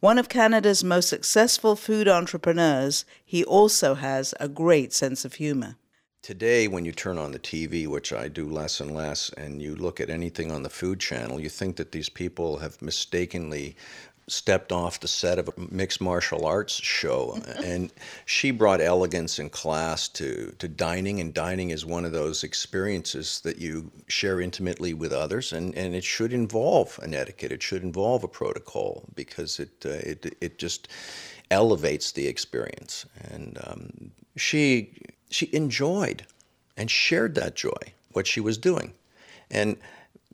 One 0.00 0.18
of 0.18 0.28
Canada's 0.28 0.82
most 0.82 1.08
successful 1.08 1.76
food 1.76 2.08
entrepreneurs, 2.08 3.04
he 3.24 3.44
also 3.44 3.94
has 3.94 4.34
a 4.40 4.48
great 4.48 4.92
sense 4.92 5.24
of 5.24 5.34
humor. 5.34 5.76
Today, 6.22 6.68
when 6.68 6.84
you 6.84 6.92
turn 6.92 7.18
on 7.18 7.32
the 7.32 7.38
TV, 7.40 7.88
which 7.88 8.12
I 8.12 8.28
do 8.28 8.48
less 8.48 8.78
and 8.78 8.94
less, 8.94 9.28
and 9.30 9.60
you 9.60 9.74
look 9.74 10.00
at 10.00 10.08
anything 10.08 10.52
on 10.52 10.62
the 10.62 10.70
Food 10.70 11.00
Channel, 11.00 11.40
you 11.40 11.48
think 11.48 11.74
that 11.74 11.90
these 11.90 12.08
people 12.08 12.58
have 12.58 12.80
mistakenly 12.80 13.74
stepped 14.28 14.70
off 14.70 15.00
the 15.00 15.08
set 15.08 15.40
of 15.40 15.48
a 15.48 15.52
mixed 15.74 16.00
martial 16.00 16.46
arts 16.46 16.74
show. 16.74 17.40
and 17.64 17.92
she 18.24 18.52
brought 18.52 18.80
elegance 18.80 19.40
and 19.40 19.50
class 19.50 20.06
to, 20.10 20.54
to 20.60 20.68
dining, 20.68 21.18
and 21.18 21.34
dining 21.34 21.70
is 21.70 21.84
one 21.84 22.04
of 22.04 22.12
those 22.12 22.44
experiences 22.44 23.40
that 23.40 23.58
you 23.58 23.90
share 24.06 24.40
intimately 24.40 24.94
with 24.94 25.12
others, 25.12 25.52
and, 25.52 25.74
and 25.74 25.92
it 25.92 26.04
should 26.04 26.32
involve 26.32 27.00
an 27.02 27.14
etiquette, 27.14 27.50
it 27.50 27.64
should 27.64 27.82
involve 27.82 28.22
a 28.22 28.28
protocol, 28.28 29.02
because 29.16 29.58
it, 29.58 29.72
uh, 29.84 29.88
it, 29.88 30.36
it 30.40 30.56
just 30.60 30.86
elevates 31.50 32.12
the 32.12 32.28
experience. 32.28 33.06
And 33.32 33.58
um, 33.64 34.12
she 34.36 34.94
she 35.34 35.48
enjoyed 35.52 36.26
and 36.76 36.90
shared 36.90 37.34
that 37.34 37.54
joy, 37.54 37.92
what 38.12 38.26
she 38.26 38.40
was 38.40 38.58
doing. 38.58 38.94
And 39.50 39.76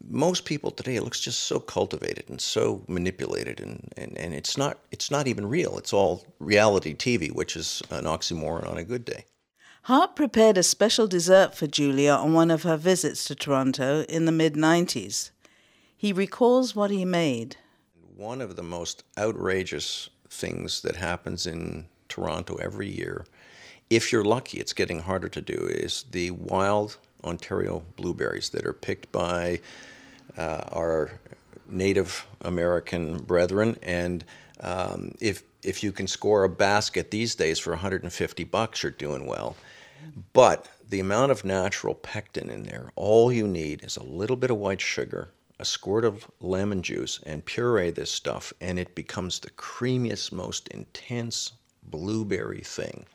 most 0.08 0.44
people 0.44 0.70
today 0.70 0.96
it 0.96 1.02
looks 1.02 1.20
just 1.20 1.40
so 1.40 1.58
cultivated 1.58 2.24
and 2.28 2.40
so 2.40 2.82
manipulated 2.86 3.60
and, 3.60 3.92
and, 3.96 4.16
and 4.16 4.32
it's 4.32 4.56
not 4.56 4.78
it's 4.90 5.10
not 5.10 5.26
even 5.26 5.46
real. 5.48 5.78
It's 5.78 5.92
all 5.92 6.24
reality 6.38 6.94
TV, 6.94 7.32
which 7.32 7.56
is 7.56 7.82
an 7.90 8.04
oxymoron 8.04 8.68
on 8.68 8.78
a 8.78 8.84
good 8.84 9.04
day. 9.04 9.24
Hart 9.82 10.16
prepared 10.16 10.58
a 10.58 10.62
special 10.62 11.06
dessert 11.06 11.54
for 11.54 11.66
Julia 11.66 12.12
on 12.12 12.34
one 12.34 12.50
of 12.50 12.62
her 12.62 12.76
visits 12.76 13.24
to 13.24 13.34
Toronto 13.34 14.02
in 14.02 14.24
the 14.26 14.32
mid 14.32 14.54
90s. 14.54 15.30
He 15.96 16.12
recalls 16.12 16.76
what 16.76 16.90
he 16.90 17.04
made. 17.04 17.56
One 18.16 18.40
of 18.40 18.56
the 18.56 18.62
most 18.62 19.04
outrageous 19.16 20.10
things 20.28 20.82
that 20.82 20.96
happens 20.96 21.46
in 21.46 21.86
Toronto 22.08 22.56
every 22.56 22.88
year 22.88 23.24
if 23.90 24.12
you're 24.12 24.24
lucky, 24.24 24.58
it's 24.58 24.72
getting 24.72 25.00
harder 25.00 25.28
to 25.28 25.40
do, 25.40 25.66
is 25.70 26.04
the 26.10 26.30
wild 26.32 26.98
Ontario 27.24 27.82
blueberries 27.96 28.50
that 28.50 28.66
are 28.66 28.72
picked 28.72 29.10
by 29.12 29.60
uh, 30.36 30.62
our 30.72 31.10
Native 31.68 32.26
American 32.42 33.18
brethren. 33.18 33.76
And 33.82 34.24
um, 34.60 35.14
if, 35.20 35.42
if 35.62 35.82
you 35.82 35.92
can 35.92 36.06
score 36.06 36.44
a 36.44 36.48
basket 36.48 37.10
these 37.10 37.34
days 37.34 37.58
for 37.58 37.70
150 37.70 38.44
bucks, 38.44 38.82
you're 38.82 38.92
doing 38.92 39.26
well. 39.26 39.56
But 40.32 40.68
the 40.88 41.00
amount 41.00 41.32
of 41.32 41.44
natural 41.44 41.94
pectin 41.94 42.50
in 42.50 42.62
there, 42.62 42.92
all 42.94 43.32
you 43.32 43.46
need 43.46 43.84
is 43.84 43.96
a 43.96 44.02
little 44.02 44.36
bit 44.36 44.50
of 44.50 44.58
white 44.58 44.80
sugar, 44.80 45.30
a 45.58 45.64
squirt 45.64 46.04
of 46.04 46.30
lemon 46.40 46.82
juice, 46.82 47.20
and 47.26 47.44
puree 47.44 47.90
this 47.90 48.10
stuff, 48.10 48.52
and 48.60 48.78
it 48.78 48.94
becomes 48.94 49.40
the 49.40 49.50
creamiest, 49.50 50.30
most 50.32 50.68
intense 50.68 51.52
blueberry 51.82 52.60
thing. 52.60 53.06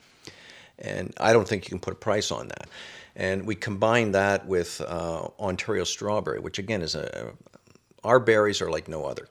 And 0.80 1.14
I 1.20 1.34
don't 1.34 1.48
think 1.48 1.66
you 1.66 1.70
can 1.70 1.80
put 1.80 1.94
a 1.94 1.98
price 1.98 2.32
on 2.32 2.48
that. 2.48 2.68
And 3.16 3.46
we 3.46 3.56
combine 3.56 4.12
that 4.14 4.48
with 4.48 4.82
uh, 4.82 5.28
Ontario 5.40 5.84
strawberry, 5.84 6.40
which 6.40 6.58
again 6.58 6.82
is 6.82 6.96
a, 6.96 7.34
our 8.04 8.20
berries 8.20 8.62
are 8.62 8.72
like 8.72 8.88
no 8.88 9.06
other. 9.06 9.28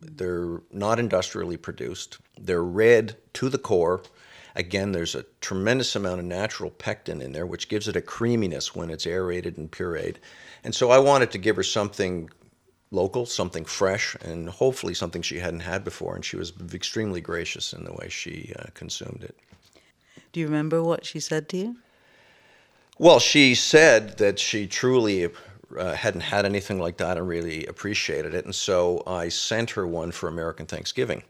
They're 0.00 0.60
not 0.70 0.98
industrially 0.98 1.56
produced. 1.56 2.18
They're 2.38 2.62
red 2.62 3.16
to 3.34 3.48
the 3.48 3.58
core. 3.58 4.02
Again, 4.54 4.92
there's 4.92 5.14
a 5.14 5.24
tremendous 5.40 5.96
amount 5.96 6.20
of 6.20 6.26
natural 6.26 6.70
pectin 6.70 7.20
in 7.20 7.32
there, 7.32 7.46
which 7.46 7.68
gives 7.68 7.88
it 7.88 7.96
a 7.96 8.00
creaminess 8.00 8.74
when 8.74 8.90
it's 8.90 9.06
aerated 9.06 9.58
and 9.58 9.70
pureed. 9.70 10.16
And 10.64 10.74
so 10.74 10.90
I 10.90 10.98
wanted 10.98 11.30
to 11.32 11.38
give 11.38 11.56
her 11.56 11.62
something 11.62 12.30
local, 12.90 13.26
something 13.26 13.64
fresh, 13.64 14.16
and 14.22 14.48
hopefully 14.48 14.94
something 14.94 15.20
she 15.20 15.40
hadn't 15.40 15.60
had 15.60 15.84
before. 15.84 16.14
And 16.14 16.24
she 16.24 16.36
was 16.36 16.52
extremely 16.72 17.20
gracious 17.20 17.72
in 17.72 17.84
the 17.84 17.92
way 17.92 18.08
she 18.08 18.54
uh, 18.58 18.66
consumed 18.72 19.24
it. 19.24 19.36
Do 20.36 20.40
you 20.40 20.48
remember 20.48 20.82
what 20.82 21.06
she 21.06 21.18
said 21.18 21.48
to 21.48 21.56
you? 21.56 21.76
Well, 22.98 23.18
she 23.18 23.54
said 23.54 24.18
that 24.18 24.38
she 24.38 24.66
truly 24.66 25.30
uh, 25.78 25.94
hadn't 25.94 26.20
had 26.20 26.44
anything 26.44 26.78
like 26.78 26.98
that 26.98 27.16
and 27.16 27.26
really 27.26 27.64
appreciated 27.64 28.34
it. 28.34 28.44
And 28.44 28.54
so 28.54 29.02
I 29.06 29.30
sent 29.30 29.70
her 29.70 29.86
one 29.86 30.12
for 30.12 30.28
American 30.28 30.66
Thanksgiving 30.66 31.22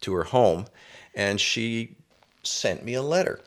to 0.00 0.14
her 0.14 0.24
home, 0.24 0.64
and 1.14 1.38
she 1.38 1.94
sent 2.42 2.82
me 2.82 2.94
a 2.94 3.02
letter 3.02 3.40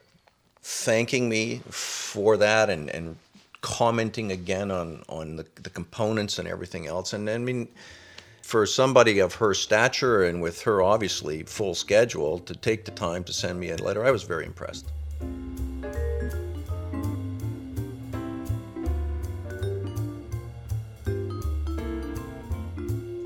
thanking 0.62 1.28
me 1.28 1.62
for 1.72 2.38
that 2.38 2.70
and, 2.70 2.88
and 2.92 3.16
commenting 3.62 4.32
again 4.32 4.70
on, 4.70 5.02
on 5.10 5.36
the, 5.36 5.48
the 5.64 5.72
components 5.72 6.38
and 6.38 6.48
everything 6.48 6.86
else. 6.86 7.14
And 7.14 7.28
I 7.28 7.40
mean, 7.40 7.68
for 8.42 8.66
somebody 8.66 9.20
of 9.20 9.36
her 9.36 9.54
stature 9.54 10.24
and 10.24 10.42
with 10.42 10.62
her 10.62 10.82
obviously 10.82 11.44
full 11.44 11.76
schedule 11.76 12.40
to 12.40 12.54
take 12.56 12.86
the 12.86 12.92
time 12.92 13.24
to 13.26 13.34
send 13.34 13.60
me 13.60 13.70
a 13.70 13.78
letter, 13.78 14.06
I 14.06 14.12
was 14.12 14.24
very 14.24 14.46
impressed. 14.46 14.92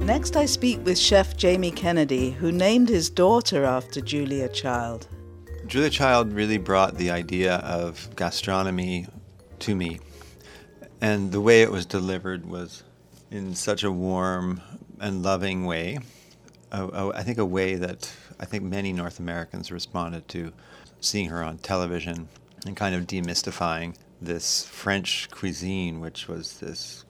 Next, 0.05 0.37
I 0.37 0.45
speak 0.45 0.85
with 0.85 0.99
chef 0.99 1.35
Jamie 1.35 1.71
Kennedy, 1.71 2.29
who 2.29 2.51
named 2.51 2.89
his 2.89 3.09
daughter 3.09 3.63
after 3.63 4.01
Julia 4.01 4.47
Child. 4.49 5.07
Julia 5.65 5.89
Child 5.89 6.31
really 6.31 6.59
brought 6.59 6.97
the 6.97 7.09
idea 7.09 7.55
of 7.55 8.07
gastronomy 8.15 9.07
to 9.59 9.75
me. 9.75 9.99
And 11.01 11.31
the 11.31 11.41
way 11.41 11.63
it 11.63 11.71
was 11.71 11.87
delivered 11.87 12.45
was 12.45 12.83
in 13.31 13.55
such 13.55 13.83
a 13.83 13.91
warm, 13.91 14.61
and 14.99 15.23
loving 15.23 15.65
way. 15.65 15.99
I 16.71 17.23
think 17.23 17.37
a 17.37 17.45
way 17.45 17.75
that 17.75 18.11
I 18.39 18.45
think 18.45 18.63
many 18.63 18.91
North 18.91 19.19
Americans 19.19 19.71
responded 19.71 20.27
to 20.29 20.51
seeing 20.99 21.29
her 21.29 21.43
on 21.43 21.57
television 21.59 22.27
and 22.65 22.75
kind 22.75 22.95
of 22.95 23.07
demystifying 23.07 23.95
this 24.21 24.65
French 24.65 25.29
cuisine, 25.31 25.99
which 25.99 26.27
was 26.27 26.59
this 26.59 27.05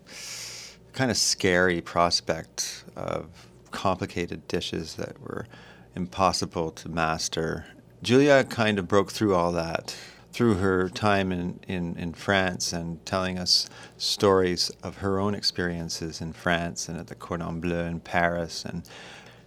kind 0.93 1.09
of 1.09 1.17
scary 1.17 1.81
prospect 1.81 2.83
of 2.95 3.47
complicated 3.71 4.47
dishes 4.47 4.95
that 4.95 5.19
were 5.21 5.47
impossible 5.95 6.71
to 6.71 6.89
master. 6.89 7.65
Julia 8.03 8.43
kind 8.43 8.77
of 8.77 8.87
broke 8.87 9.11
through 9.11 9.33
all 9.33 9.51
that 9.53 9.95
through 10.35 10.55
her 10.55 10.89
time 10.89 11.31
in, 11.31 11.57
in, 11.65 11.95
in 11.95 12.11
France 12.11 12.73
and 12.73 13.03
telling 13.05 13.39
us 13.39 13.69
stories 13.95 14.69
of 14.83 14.97
her 14.97 15.17
own 15.17 15.33
experiences 15.33 16.19
in 16.19 16.33
France 16.33 16.89
and 16.89 16.99
at 16.99 17.07
the 17.07 17.15
Cordon 17.15 17.61
Bleu 17.61 17.85
in 17.85 18.01
Paris 18.01 18.65
and 18.65 18.83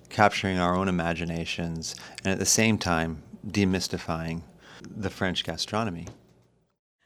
capturing 0.08 0.58
our 0.58 0.74
own 0.74 0.88
imaginations 0.88 1.94
and 2.24 2.32
at 2.32 2.38
the 2.38 2.46
same 2.46 2.78
time 2.78 3.22
demystifying 3.46 4.40
the 4.80 5.10
French 5.10 5.44
gastronomy. 5.44 6.06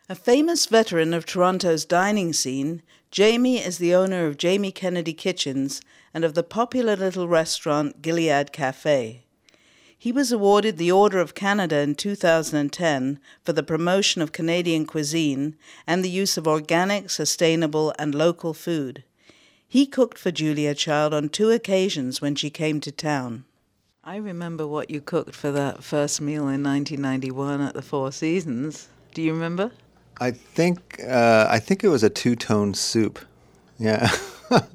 A 0.09 0.15
famous 0.15 0.67
veteran 0.67 1.13
of 1.13 1.27
Toronto's 1.27 1.85
dining 1.85 2.33
scene, 2.33 2.83
Jamie 3.11 3.59
is 3.59 3.79
the 3.79 3.97
owner 3.97 4.27
of 4.27 4.39
Jamie 4.39 4.71
Kennedy 4.71 5.13
Kitchens 5.13 5.81
and 6.15 6.23
of 6.23 6.35
the 6.35 6.45
popular 6.45 6.95
little 6.95 7.27
restaurant 7.27 8.01
Gilead 8.01 8.53
Cafe. 8.53 9.25
He 10.03 10.11
was 10.11 10.33
awarded 10.33 10.79
the 10.79 10.91
Order 10.91 11.21
of 11.21 11.37
Canada 11.37 11.79
in 11.79 11.95
2010 11.95 13.21
for 13.45 13.53
the 13.53 13.63
promotion 13.63 14.21
of 14.21 14.33
Canadian 14.33 14.85
cuisine 14.85 15.55
and 15.87 16.05
the 16.05 16.11
use 16.11 16.37
of 16.37 16.49
organic, 16.49 17.09
sustainable, 17.09 17.95
and 18.01 18.13
local 18.13 18.53
food. 18.53 19.05
He 19.69 19.87
cooked 19.87 20.19
for 20.19 20.33
Julia 20.33 20.75
Child 20.75 21.15
on 21.15 21.29
two 21.29 21.51
occasions 21.51 22.21
when 22.21 22.35
she 22.35 22.51
came 22.51 22.81
to 22.81 22.91
town. 22.91 23.45
I 24.03 24.17
remember 24.17 24.67
what 24.67 24.91
you 24.91 25.01
cooked 25.01 25.37
for 25.37 25.53
that 25.53 25.85
first 25.85 26.21
meal 26.21 26.49
in 26.49 26.65
1991 26.65 27.61
at 27.61 27.75
the 27.75 27.81
Four 27.81 28.11
Seasons. 28.11 28.89
Do 29.15 29.23
you 29.23 29.33
remember? 29.33 29.71
I 30.21 30.33
think 30.33 31.01
uh, 31.09 31.47
I 31.49 31.61
think 31.61 31.85
it 31.85 31.89
was 31.91 32.03
a 32.03 32.11
two-tone 32.11 32.75
soup. 32.75 33.21
Yeah, 33.79 34.11
but 34.51 34.69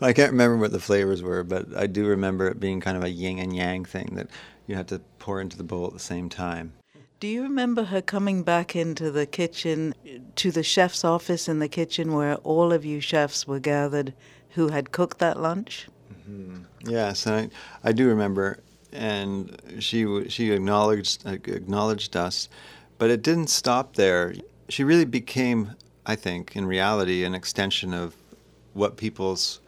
I 0.00 0.14
can't 0.14 0.32
remember 0.32 0.56
what 0.56 0.72
the 0.72 0.80
flavors 0.80 1.22
were. 1.22 1.42
But 1.42 1.76
I 1.76 1.86
do 1.86 2.06
remember 2.06 2.48
it 2.48 2.58
being 2.58 2.80
kind 2.80 2.96
of 2.96 3.04
a 3.04 3.10
yin 3.10 3.38
and 3.38 3.54
yang 3.54 3.84
thing 3.84 4.14
that 4.14 4.28
you 4.66 4.74
had 4.74 4.88
to 4.88 5.00
pour 5.18 5.40
into 5.40 5.56
the 5.56 5.64
bowl 5.64 5.86
at 5.86 5.92
the 5.92 5.98
same 5.98 6.28
time. 6.28 6.72
Do 7.20 7.28
you 7.28 7.42
remember 7.42 7.84
her 7.84 8.02
coming 8.02 8.42
back 8.42 8.74
into 8.74 9.10
the 9.10 9.26
kitchen, 9.26 9.94
to 10.34 10.50
the 10.50 10.64
chef's 10.64 11.04
office 11.04 11.48
in 11.48 11.60
the 11.60 11.68
kitchen 11.68 12.12
where 12.14 12.34
all 12.36 12.72
of 12.72 12.84
you 12.84 13.00
chefs 13.00 13.46
were 13.46 13.60
gathered 13.60 14.12
who 14.50 14.68
had 14.68 14.90
cooked 14.90 15.18
that 15.18 15.38
lunch? 15.40 15.86
Yes, 16.84 17.26
and 17.26 17.52
I, 17.84 17.88
I 17.88 17.92
do 17.92 18.08
remember, 18.08 18.58
and 18.92 19.60
she 19.78 20.28
she 20.28 20.50
acknowledged 20.50 21.26
acknowledged 21.26 22.16
us, 22.16 22.48
but 22.98 23.10
it 23.10 23.22
didn't 23.22 23.50
stop 23.50 23.94
there. 23.94 24.34
She 24.68 24.84
really 24.84 25.04
became, 25.04 25.76
I 26.06 26.16
think, 26.16 26.56
in 26.56 26.66
reality, 26.66 27.24
an 27.24 27.34
extension 27.34 27.94
of 27.94 28.16
what 28.72 28.96
people's 28.96 29.60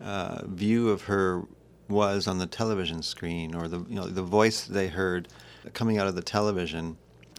uh, 0.00 0.42
view 0.46 0.90
of 0.90 1.02
her 1.02 1.42
was 1.88 2.26
on 2.26 2.38
the 2.38 2.46
television 2.46 3.02
screen, 3.02 3.54
or 3.54 3.68
the 3.68 3.84
you 3.88 3.96
know 3.96 4.06
the 4.06 4.22
voice 4.22 4.64
they 4.64 4.88
heard 4.88 5.28
coming 5.74 5.98
out 5.98 6.06
of 6.06 6.14
the 6.14 6.22
television 6.22 6.96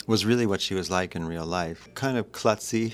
was 0.08 0.26
really 0.26 0.46
what 0.46 0.62
she 0.62 0.74
was 0.74 0.90
like 0.90 1.16
in 1.16 1.26
real 1.26 1.46
life. 1.46 1.88
Kind 1.94 2.18
of 2.18 2.32
klutzy, 2.32 2.94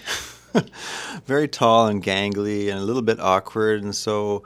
very 1.25 1.48
tall 1.48 1.88
and 1.88 2.03
gangly, 2.03 2.70
and 2.70 2.79
a 2.79 2.84
little 2.84 3.01
bit 3.01 3.20
awkward, 3.20 3.84
and 3.84 3.96
so 3.96 4.44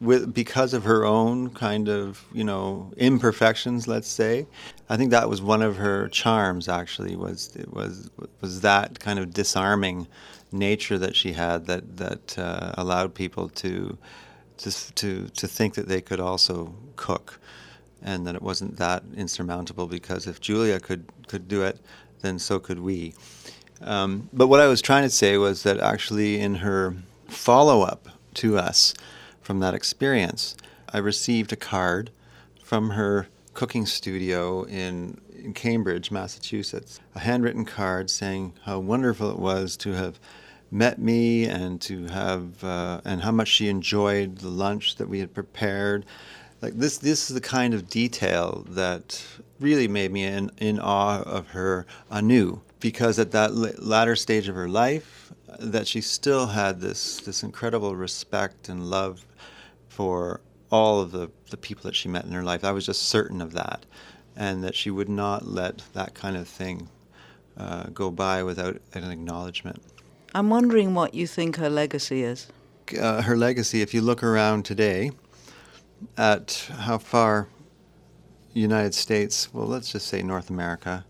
with 0.00 0.34
because 0.34 0.74
of 0.74 0.84
her 0.84 1.04
own 1.04 1.50
kind 1.50 1.88
of 1.88 2.24
you 2.32 2.44
know 2.44 2.92
imperfections 2.96 3.88
let's 3.88 4.08
say 4.08 4.46
i 4.90 4.96
think 4.96 5.10
that 5.10 5.28
was 5.30 5.40
one 5.40 5.62
of 5.62 5.76
her 5.76 6.08
charms 6.08 6.68
actually 6.68 7.16
was 7.16 7.54
it 7.56 7.72
was 7.72 8.10
was 8.40 8.60
that 8.60 9.00
kind 9.00 9.18
of 9.18 9.32
disarming 9.32 10.06
nature 10.50 10.98
that 10.98 11.16
she 11.16 11.32
had 11.32 11.66
that 11.66 11.96
that 11.96 12.38
uh, 12.38 12.72
allowed 12.76 13.14
people 13.14 13.48
to 13.48 13.96
to 14.62 14.94
to 14.94 15.28
to 15.28 15.46
think 15.46 15.74
that 15.74 15.88
they 15.88 16.00
could 16.00 16.20
also 16.20 16.74
cook 16.96 17.38
and 18.02 18.26
that 18.26 18.34
it 18.34 18.42
wasn't 18.42 18.76
that 18.78 19.02
insurmountable 19.16 19.86
because 19.86 20.26
if 20.26 20.40
julia 20.40 20.80
could 20.80 21.04
could 21.28 21.46
do 21.48 21.62
it 21.62 21.78
then 22.20 22.38
so 22.38 22.58
could 22.58 22.80
we 22.80 23.14
um, 23.80 24.28
but 24.32 24.46
what 24.46 24.60
i 24.60 24.66
was 24.66 24.80
trying 24.80 25.02
to 25.02 25.10
say 25.10 25.36
was 25.36 25.62
that 25.62 25.78
actually 25.78 26.40
in 26.40 26.56
her 26.56 26.96
follow-up 27.28 28.08
to 28.34 28.58
us 28.58 28.94
from 29.40 29.60
that 29.60 29.74
experience. 29.74 30.56
I 30.92 30.98
received 30.98 31.52
a 31.52 31.56
card 31.56 32.10
from 32.62 32.90
her 32.90 33.28
cooking 33.54 33.86
studio 33.86 34.62
in, 34.64 35.20
in 35.36 35.52
Cambridge, 35.52 36.10
Massachusetts, 36.10 37.00
a 37.14 37.20
handwritten 37.20 37.64
card 37.64 38.10
saying 38.10 38.54
how 38.64 38.78
wonderful 38.78 39.30
it 39.30 39.38
was 39.38 39.76
to 39.78 39.92
have 39.92 40.20
met 40.72 40.98
me 40.98 41.44
and 41.44 41.80
to 41.82 42.06
have 42.06 42.64
uh, 42.64 43.00
and 43.04 43.20
how 43.22 43.30
much 43.30 43.48
she 43.48 43.68
enjoyed 43.68 44.38
the 44.38 44.48
lunch 44.48 44.96
that 44.96 45.08
we 45.08 45.20
had 45.20 45.34
prepared. 45.34 46.06
Like 46.62 46.74
this, 46.74 46.98
this 46.98 47.28
is 47.28 47.34
the 47.34 47.40
kind 47.40 47.74
of 47.74 47.88
detail 47.88 48.64
that 48.70 49.22
really 49.60 49.86
made 49.86 50.10
me 50.10 50.24
in, 50.24 50.50
in 50.58 50.80
awe 50.80 51.22
of 51.22 51.48
her 51.48 51.86
anew. 52.10 52.62
Because 52.80 53.18
at 53.18 53.30
that 53.32 53.54
latter 53.54 54.16
stage 54.16 54.48
of 54.48 54.56
her 54.56 54.68
life, 54.68 55.32
that 55.60 55.86
she 55.86 56.00
still 56.00 56.46
had 56.46 56.80
this 56.80 57.18
this 57.18 57.42
incredible 57.42 57.94
respect 57.94 58.68
and 58.68 58.90
love 58.90 59.24
for 59.88 60.40
all 60.70 61.00
of 61.00 61.12
the, 61.12 61.30
the 61.50 61.56
people 61.56 61.82
that 61.84 61.94
she 61.94 62.08
met 62.08 62.24
in 62.24 62.32
her 62.32 62.42
life. 62.42 62.64
I 62.64 62.72
was 62.72 62.86
just 62.86 63.02
certain 63.02 63.40
of 63.40 63.52
that, 63.52 63.84
and 64.34 64.64
that 64.64 64.74
she 64.74 64.90
would 64.90 65.08
not 65.08 65.46
let 65.46 65.82
that 65.92 66.14
kind 66.14 66.36
of 66.36 66.48
thing 66.48 66.88
uh, 67.56 67.84
go 67.92 68.10
by 68.10 68.42
without 68.42 68.80
an 68.94 69.10
acknowledgement. 69.10 69.82
I'm 70.34 70.48
wondering 70.48 70.94
what 70.94 71.12
you 71.12 71.26
think 71.26 71.56
her 71.56 71.68
legacy 71.68 72.22
is. 72.22 72.48
Uh, 72.98 73.20
her 73.22 73.36
legacy, 73.36 73.82
if 73.82 73.92
you 73.92 74.00
look 74.00 74.22
around 74.22 74.64
today 74.64 75.10
at 76.16 76.70
how 76.78 76.96
far 76.96 77.48
United 78.54 78.94
States, 78.94 79.52
well, 79.52 79.66
let's 79.66 79.92
just 79.92 80.06
say 80.06 80.22
North 80.22 80.48
America, 80.48 81.04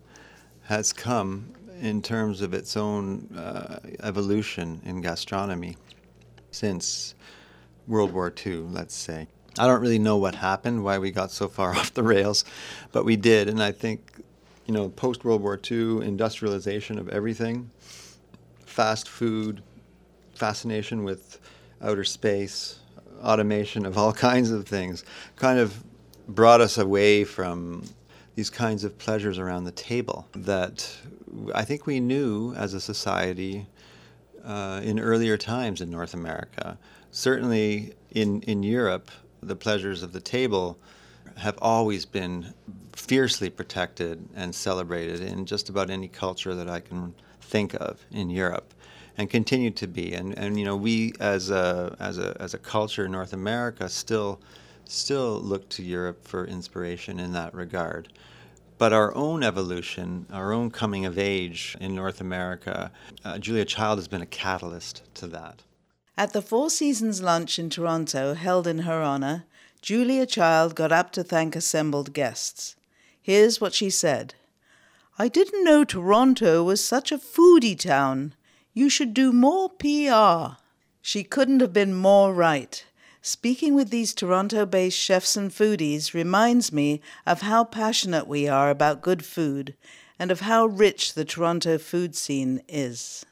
has 0.64 0.92
come 0.92 1.52
in 1.80 2.02
terms 2.02 2.40
of 2.40 2.52
its 2.52 2.76
own 2.76 3.28
uh, 3.36 3.78
evolution 4.02 4.80
in 4.84 5.00
gastronomy 5.00 5.76
since 6.50 7.14
World 7.86 8.12
War 8.12 8.32
II, 8.44 8.56
let's 8.70 8.94
say. 8.94 9.28
I 9.56 9.66
don't 9.68 9.80
really 9.80 9.98
know 9.98 10.16
what 10.16 10.34
happened, 10.34 10.82
why 10.82 10.98
we 10.98 11.12
got 11.12 11.30
so 11.30 11.46
far 11.46 11.70
off 11.76 11.94
the 11.94 12.02
rails, 12.02 12.44
but 12.90 13.04
we 13.04 13.14
did. 13.14 13.48
And 13.48 13.62
I 13.62 13.70
think, 13.70 14.00
you 14.66 14.74
know, 14.74 14.88
post 14.88 15.24
World 15.24 15.42
War 15.42 15.60
II, 15.70 16.04
industrialization 16.04 16.98
of 16.98 17.08
everything, 17.08 17.70
fast 18.72 19.08
food, 19.08 19.62
fascination 20.34 21.04
with 21.04 21.38
outer 21.82 22.04
space, 22.04 22.80
automation 23.22 23.84
of 23.84 23.98
all 23.98 24.12
kinds 24.30 24.50
of 24.50 24.66
things, 24.66 25.04
kind 25.36 25.58
of 25.58 25.84
brought 26.26 26.60
us 26.60 26.78
away 26.78 27.24
from 27.24 27.84
these 28.34 28.48
kinds 28.48 28.82
of 28.82 28.96
pleasures 28.98 29.38
around 29.38 29.64
the 29.64 29.72
table 29.72 30.26
that 30.34 30.96
I 31.54 31.64
think 31.64 31.86
we 31.86 32.00
knew 32.00 32.54
as 32.54 32.72
a 32.72 32.80
society 32.80 33.66
uh, 34.42 34.80
in 34.82 34.98
earlier 34.98 35.36
times 35.36 35.82
in 35.82 35.90
North 35.90 36.14
America. 36.14 36.78
Certainly 37.10 37.92
in, 38.12 38.40
in 38.42 38.62
Europe, 38.62 39.10
the 39.42 39.54
pleasures 39.54 40.02
of 40.02 40.12
the 40.12 40.20
table 40.20 40.78
have 41.36 41.58
always 41.60 42.06
been 42.06 42.54
fiercely 42.94 43.50
protected 43.50 44.26
and 44.34 44.54
celebrated 44.54 45.20
in 45.20 45.44
just 45.44 45.68
about 45.68 45.90
any 45.90 46.08
culture 46.08 46.54
that 46.54 46.70
I 46.70 46.80
can 46.80 47.14
think 47.42 47.74
of 47.74 48.04
in 48.10 48.30
Europe 48.30 48.72
and 49.18 49.28
continue 49.28 49.70
to 49.70 49.86
be. 49.86 50.14
And, 50.14 50.36
and 50.38 50.58
you 50.58 50.64
know, 50.64 50.76
we 50.76 51.12
as 51.20 51.50
a, 51.50 51.96
as, 52.00 52.18
a, 52.18 52.36
as 52.40 52.54
a 52.54 52.58
culture 52.58 53.04
in 53.04 53.12
North 53.12 53.32
America 53.32 53.88
still, 53.88 54.40
still 54.84 55.40
look 55.40 55.68
to 55.70 55.82
Europe 55.82 56.26
for 56.26 56.46
inspiration 56.46 57.20
in 57.20 57.32
that 57.32 57.54
regard. 57.54 58.08
But 58.78 58.92
our 58.92 59.14
own 59.14 59.42
evolution, 59.42 60.26
our 60.32 60.52
own 60.52 60.70
coming 60.70 61.04
of 61.04 61.18
age 61.18 61.76
in 61.80 61.94
North 61.94 62.20
America, 62.20 62.90
uh, 63.24 63.38
Julia 63.38 63.64
Child 63.64 63.98
has 63.98 64.08
been 64.08 64.22
a 64.22 64.26
catalyst 64.26 65.02
to 65.14 65.26
that. 65.28 65.62
At 66.16 66.32
the 66.32 66.42
Four 66.42 66.68
Seasons 66.68 67.22
lunch 67.22 67.58
in 67.58 67.70
Toronto, 67.70 68.34
held 68.34 68.66
in 68.66 68.80
her 68.80 69.00
honor, 69.02 69.44
Julia 69.82 70.26
Child 70.26 70.74
got 70.74 70.92
up 70.92 71.10
to 71.12 71.24
thank 71.24 71.54
assembled 71.54 72.12
guests. 72.12 72.76
Here's 73.22 73.60
what 73.60 73.72
she 73.72 73.88
said 73.88 74.34
I 75.18 75.28
didn't 75.28 75.64
know 75.64 75.84
Toronto 75.84 76.64
was 76.64 76.82
such 76.82 77.12
a 77.12 77.18
foodie 77.18 77.78
town. 77.78 78.34
You 78.72 78.88
should 78.88 79.12
do 79.12 79.30
more 79.30 79.68
PR. 79.68 80.56
She 81.02 81.22
couldn't 81.22 81.60
have 81.60 81.72
been 81.72 81.94
more 81.94 82.32
right. 82.32 82.82
Speaking 83.20 83.74
with 83.74 83.90
these 83.90 84.14
Toronto 84.14 84.64
based 84.64 84.98
chefs 84.98 85.36
and 85.36 85.50
foodies 85.50 86.14
reminds 86.14 86.72
me 86.72 87.02
of 87.26 87.42
how 87.42 87.62
passionate 87.62 88.26
we 88.26 88.48
are 88.48 88.70
about 88.70 89.02
good 89.02 89.22
food 89.24 89.74
and 90.18 90.30
of 90.30 90.40
how 90.40 90.64
rich 90.64 91.12
the 91.12 91.26
Toronto 91.26 91.76
food 91.76 92.16
scene 92.16 92.62
is. 92.66 93.26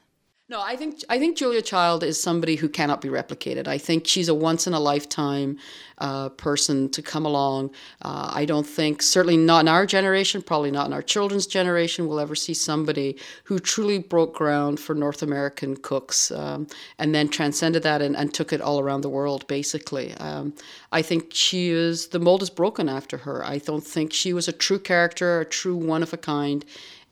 No, 0.51 0.61
I 0.61 0.75
think 0.75 1.05
I 1.09 1.21
think 1.21 1.37
Julia 1.37 1.63
Child 1.63 2.03
is 2.03 2.21
somebody 2.21 2.57
who 2.57 2.69
cannot 2.69 3.01
be 3.01 3.09
replicated. 3.09 3.69
I 3.69 3.79
think 3.79 4.05
she's 4.05 4.29
a 4.29 4.35
once 4.35 4.67
in 4.67 4.75
a 4.75 4.81
lifetime 4.81 5.59
uh, 5.99 6.31
person 6.31 6.89
to 6.91 7.03
come 7.03 7.25
along. 7.25 7.71
Uh, 8.03 8.33
I 8.35 8.47
don't 8.47 8.67
think, 8.67 9.01
certainly 9.01 9.37
not 9.37 9.61
in 9.61 9.69
our 9.69 9.87
generation, 9.87 10.43
probably 10.43 10.73
not 10.73 10.89
in 10.89 10.93
our 10.93 11.03
children's 11.03 11.47
generation, 11.47 12.09
we'll 12.09 12.19
ever 12.19 12.35
see 12.35 12.53
somebody 12.53 13.17
who 13.45 13.61
truly 13.61 13.99
broke 13.99 14.35
ground 14.35 14.81
for 14.81 14.93
North 14.93 15.23
American 15.23 15.77
cooks 15.77 16.33
um, 16.33 16.67
and 16.99 17.15
then 17.15 17.29
transcended 17.29 17.85
that 17.85 18.03
and, 18.03 18.17
and, 18.17 18.35
took 18.35 18.53
it 18.53 18.61
all 18.61 18.81
around 18.81 19.03
the 19.03 19.09
world. 19.09 19.47
Basically, 19.47 20.15
um, 20.15 20.53
I 20.91 21.01
think 21.01 21.33
she 21.33 21.69
is 21.69 22.09
the 22.09 22.19
mold 22.19 22.43
is 22.43 22.51
broken 22.51 22.89
after 22.89 23.19
her. 23.19 23.47
I 23.47 23.59
don't 23.59 23.87
think 23.87 24.13
she 24.13 24.33
was 24.33 24.49
a 24.49 24.53
true 24.53 24.81
character, 24.81 25.39
a 25.39 25.45
true 25.45 25.77
one 25.77 26.03
of 26.03 26.13
a 26.13 26.17
kind, 26.17 26.65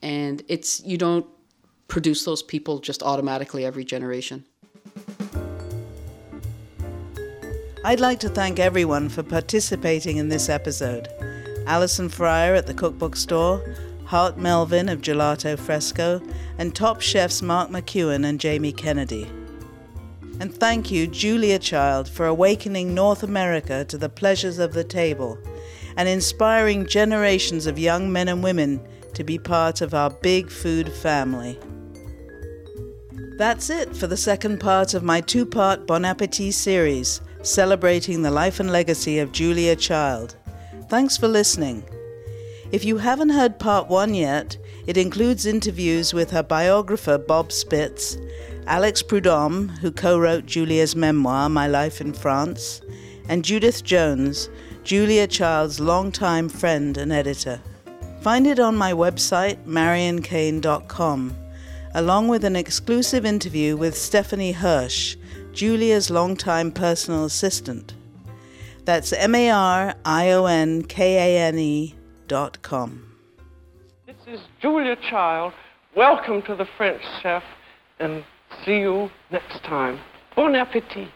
and 0.02 0.42
it's 0.48 0.82
you 0.84 0.98
don't 0.98 1.24
produce 1.88 2.24
those 2.24 2.42
people 2.42 2.78
just 2.78 3.02
automatically 3.02 3.64
every 3.64 3.84
generation. 3.84 4.44
I'd 7.84 8.00
like 8.00 8.20
to 8.20 8.28
thank 8.28 8.58
everyone 8.58 9.08
for 9.08 9.22
participating 9.22 10.18
in 10.18 10.28
this 10.28 10.48
episode. 10.48 11.08
Alison 11.66 12.08
Fryer 12.08 12.54
at 12.54 12.66
the 12.66 12.74
Cookbook 12.74 13.16
Store, 13.16 13.74
Hart 14.04 14.36
Melvin 14.36 14.88
of 14.88 15.00
Gelato 15.00 15.58
Fresco, 15.58 16.20
and 16.58 16.74
top 16.74 17.00
chefs 17.00 17.40
Mark 17.40 17.70
McEwan 17.70 18.26
and 18.26 18.40
Jamie 18.40 18.72
Kennedy. 18.72 19.30
And 20.40 20.54
thank 20.54 20.90
you, 20.90 21.06
Julia 21.06 21.58
Child, 21.58 22.08
for 22.08 22.26
awakening 22.26 22.94
North 22.94 23.22
America 23.22 23.84
to 23.86 23.98
the 23.98 24.08
pleasures 24.08 24.58
of 24.58 24.72
the 24.72 24.84
table 24.84 25.38
and 25.96 26.08
inspiring 26.08 26.86
generations 26.86 27.66
of 27.66 27.78
young 27.78 28.12
men 28.12 28.28
and 28.28 28.42
women 28.42 28.80
to 29.14 29.24
be 29.24 29.38
part 29.38 29.80
of 29.80 29.94
our 29.94 30.10
big 30.10 30.50
food 30.50 30.92
family. 30.92 31.58
That's 33.38 33.70
it 33.70 33.96
for 33.96 34.08
the 34.08 34.16
second 34.16 34.58
part 34.58 34.94
of 34.94 35.04
my 35.04 35.20
two 35.20 35.46
part 35.46 35.86
Bon 35.86 36.04
Appetit 36.04 36.52
series, 36.54 37.20
celebrating 37.42 38.20
the 38.20 38.32
life 38.32 38.58
and 38.58 38.72
legacy 38.72 39.20
of 39.20 39.30
Julia 39.30 39.76
Child. 39.76 40.34
Thanks 40.88 41.16
for 41.16 41.28
listening. 41.28 41.84
If 42.72 42.84
you 42.84 42.98
haven't 42.98 43.28
heard 43.28 43.60
part 43.60 43.86
one 43.86 44.12
yet, 44.12 44.58
it 44.88 44.96
includes 44.96 45.46
interviews 45.46 46.12
with 46.12 46.32
her 46.32 46.42
biographer 46.42 47.16
Bob 47.16 47.52
Spitz, 47.52 48.18
Alex 48.66 49.04
Prud'homme, 49.04 49.68
who 49.78 49.92
co 49.92 50.18
wrote 50.18 50.44
Julia's 50.44 50.96
memoir, 50.96 51.48
My 51.48 51.68
Life 51.68 52.00
in 52.00 52.12
France, 52.12 52.80
and 53.28 53.44
Judith 53.44 53.84
Jones, 53.84 54.50
Julia 54.82 55.28
Child's 55.28 55.78
longtime 55.78 56.48
friend 56.48 56.98
and 56.98 57.12
editor. 57.12 57.60
Find 58.20 58.48
it 58.48 58.58
on 58.58 58.74
my 58.74 58.92
website, 58.92 59.64
marionkane.com, 59.64 61.36
along 61.94 62.28
with 62.28 62.44
an 62.44 62.56
exclusive 62.56 63.24
interview 63.24 63.76
with 63.76 63.96
Stephanie 63.96 64.54
Hersh, 64.54 65.16
Julia's 65.52 66.10
longtime 66.10 66.72
personal 66.72 67.24
assistant. 67.24 67.94
That's 68.84 69.12
M 69.12 69.34
A 69.34 69.50
R 69.50 69.94
I 70.04 70.30
O 70.30 70.46
N 70.46 70.82
K 70.82 71.36
A 71.36 71.46
N 71.46 71.58
E 71.58 71.94
dot 72.26 72.62
com. 72.62 73.04
This 74.06 74.16
is 74.26 74.40
Julia 74.62 74.96
Child. 75.10 75.52
Welcome 75.96 76.42
to 76.42 76.54
the 76.54 76.66
French 76.76 77.02
Chef, 77.22 77.42
and 77.98 78.24
see 78.64 78.78
you 78.78 79.10
next 79.30 79.62
time. 79.64 79.98
Bon 80.36 80.54
appetit. 80.54 81.08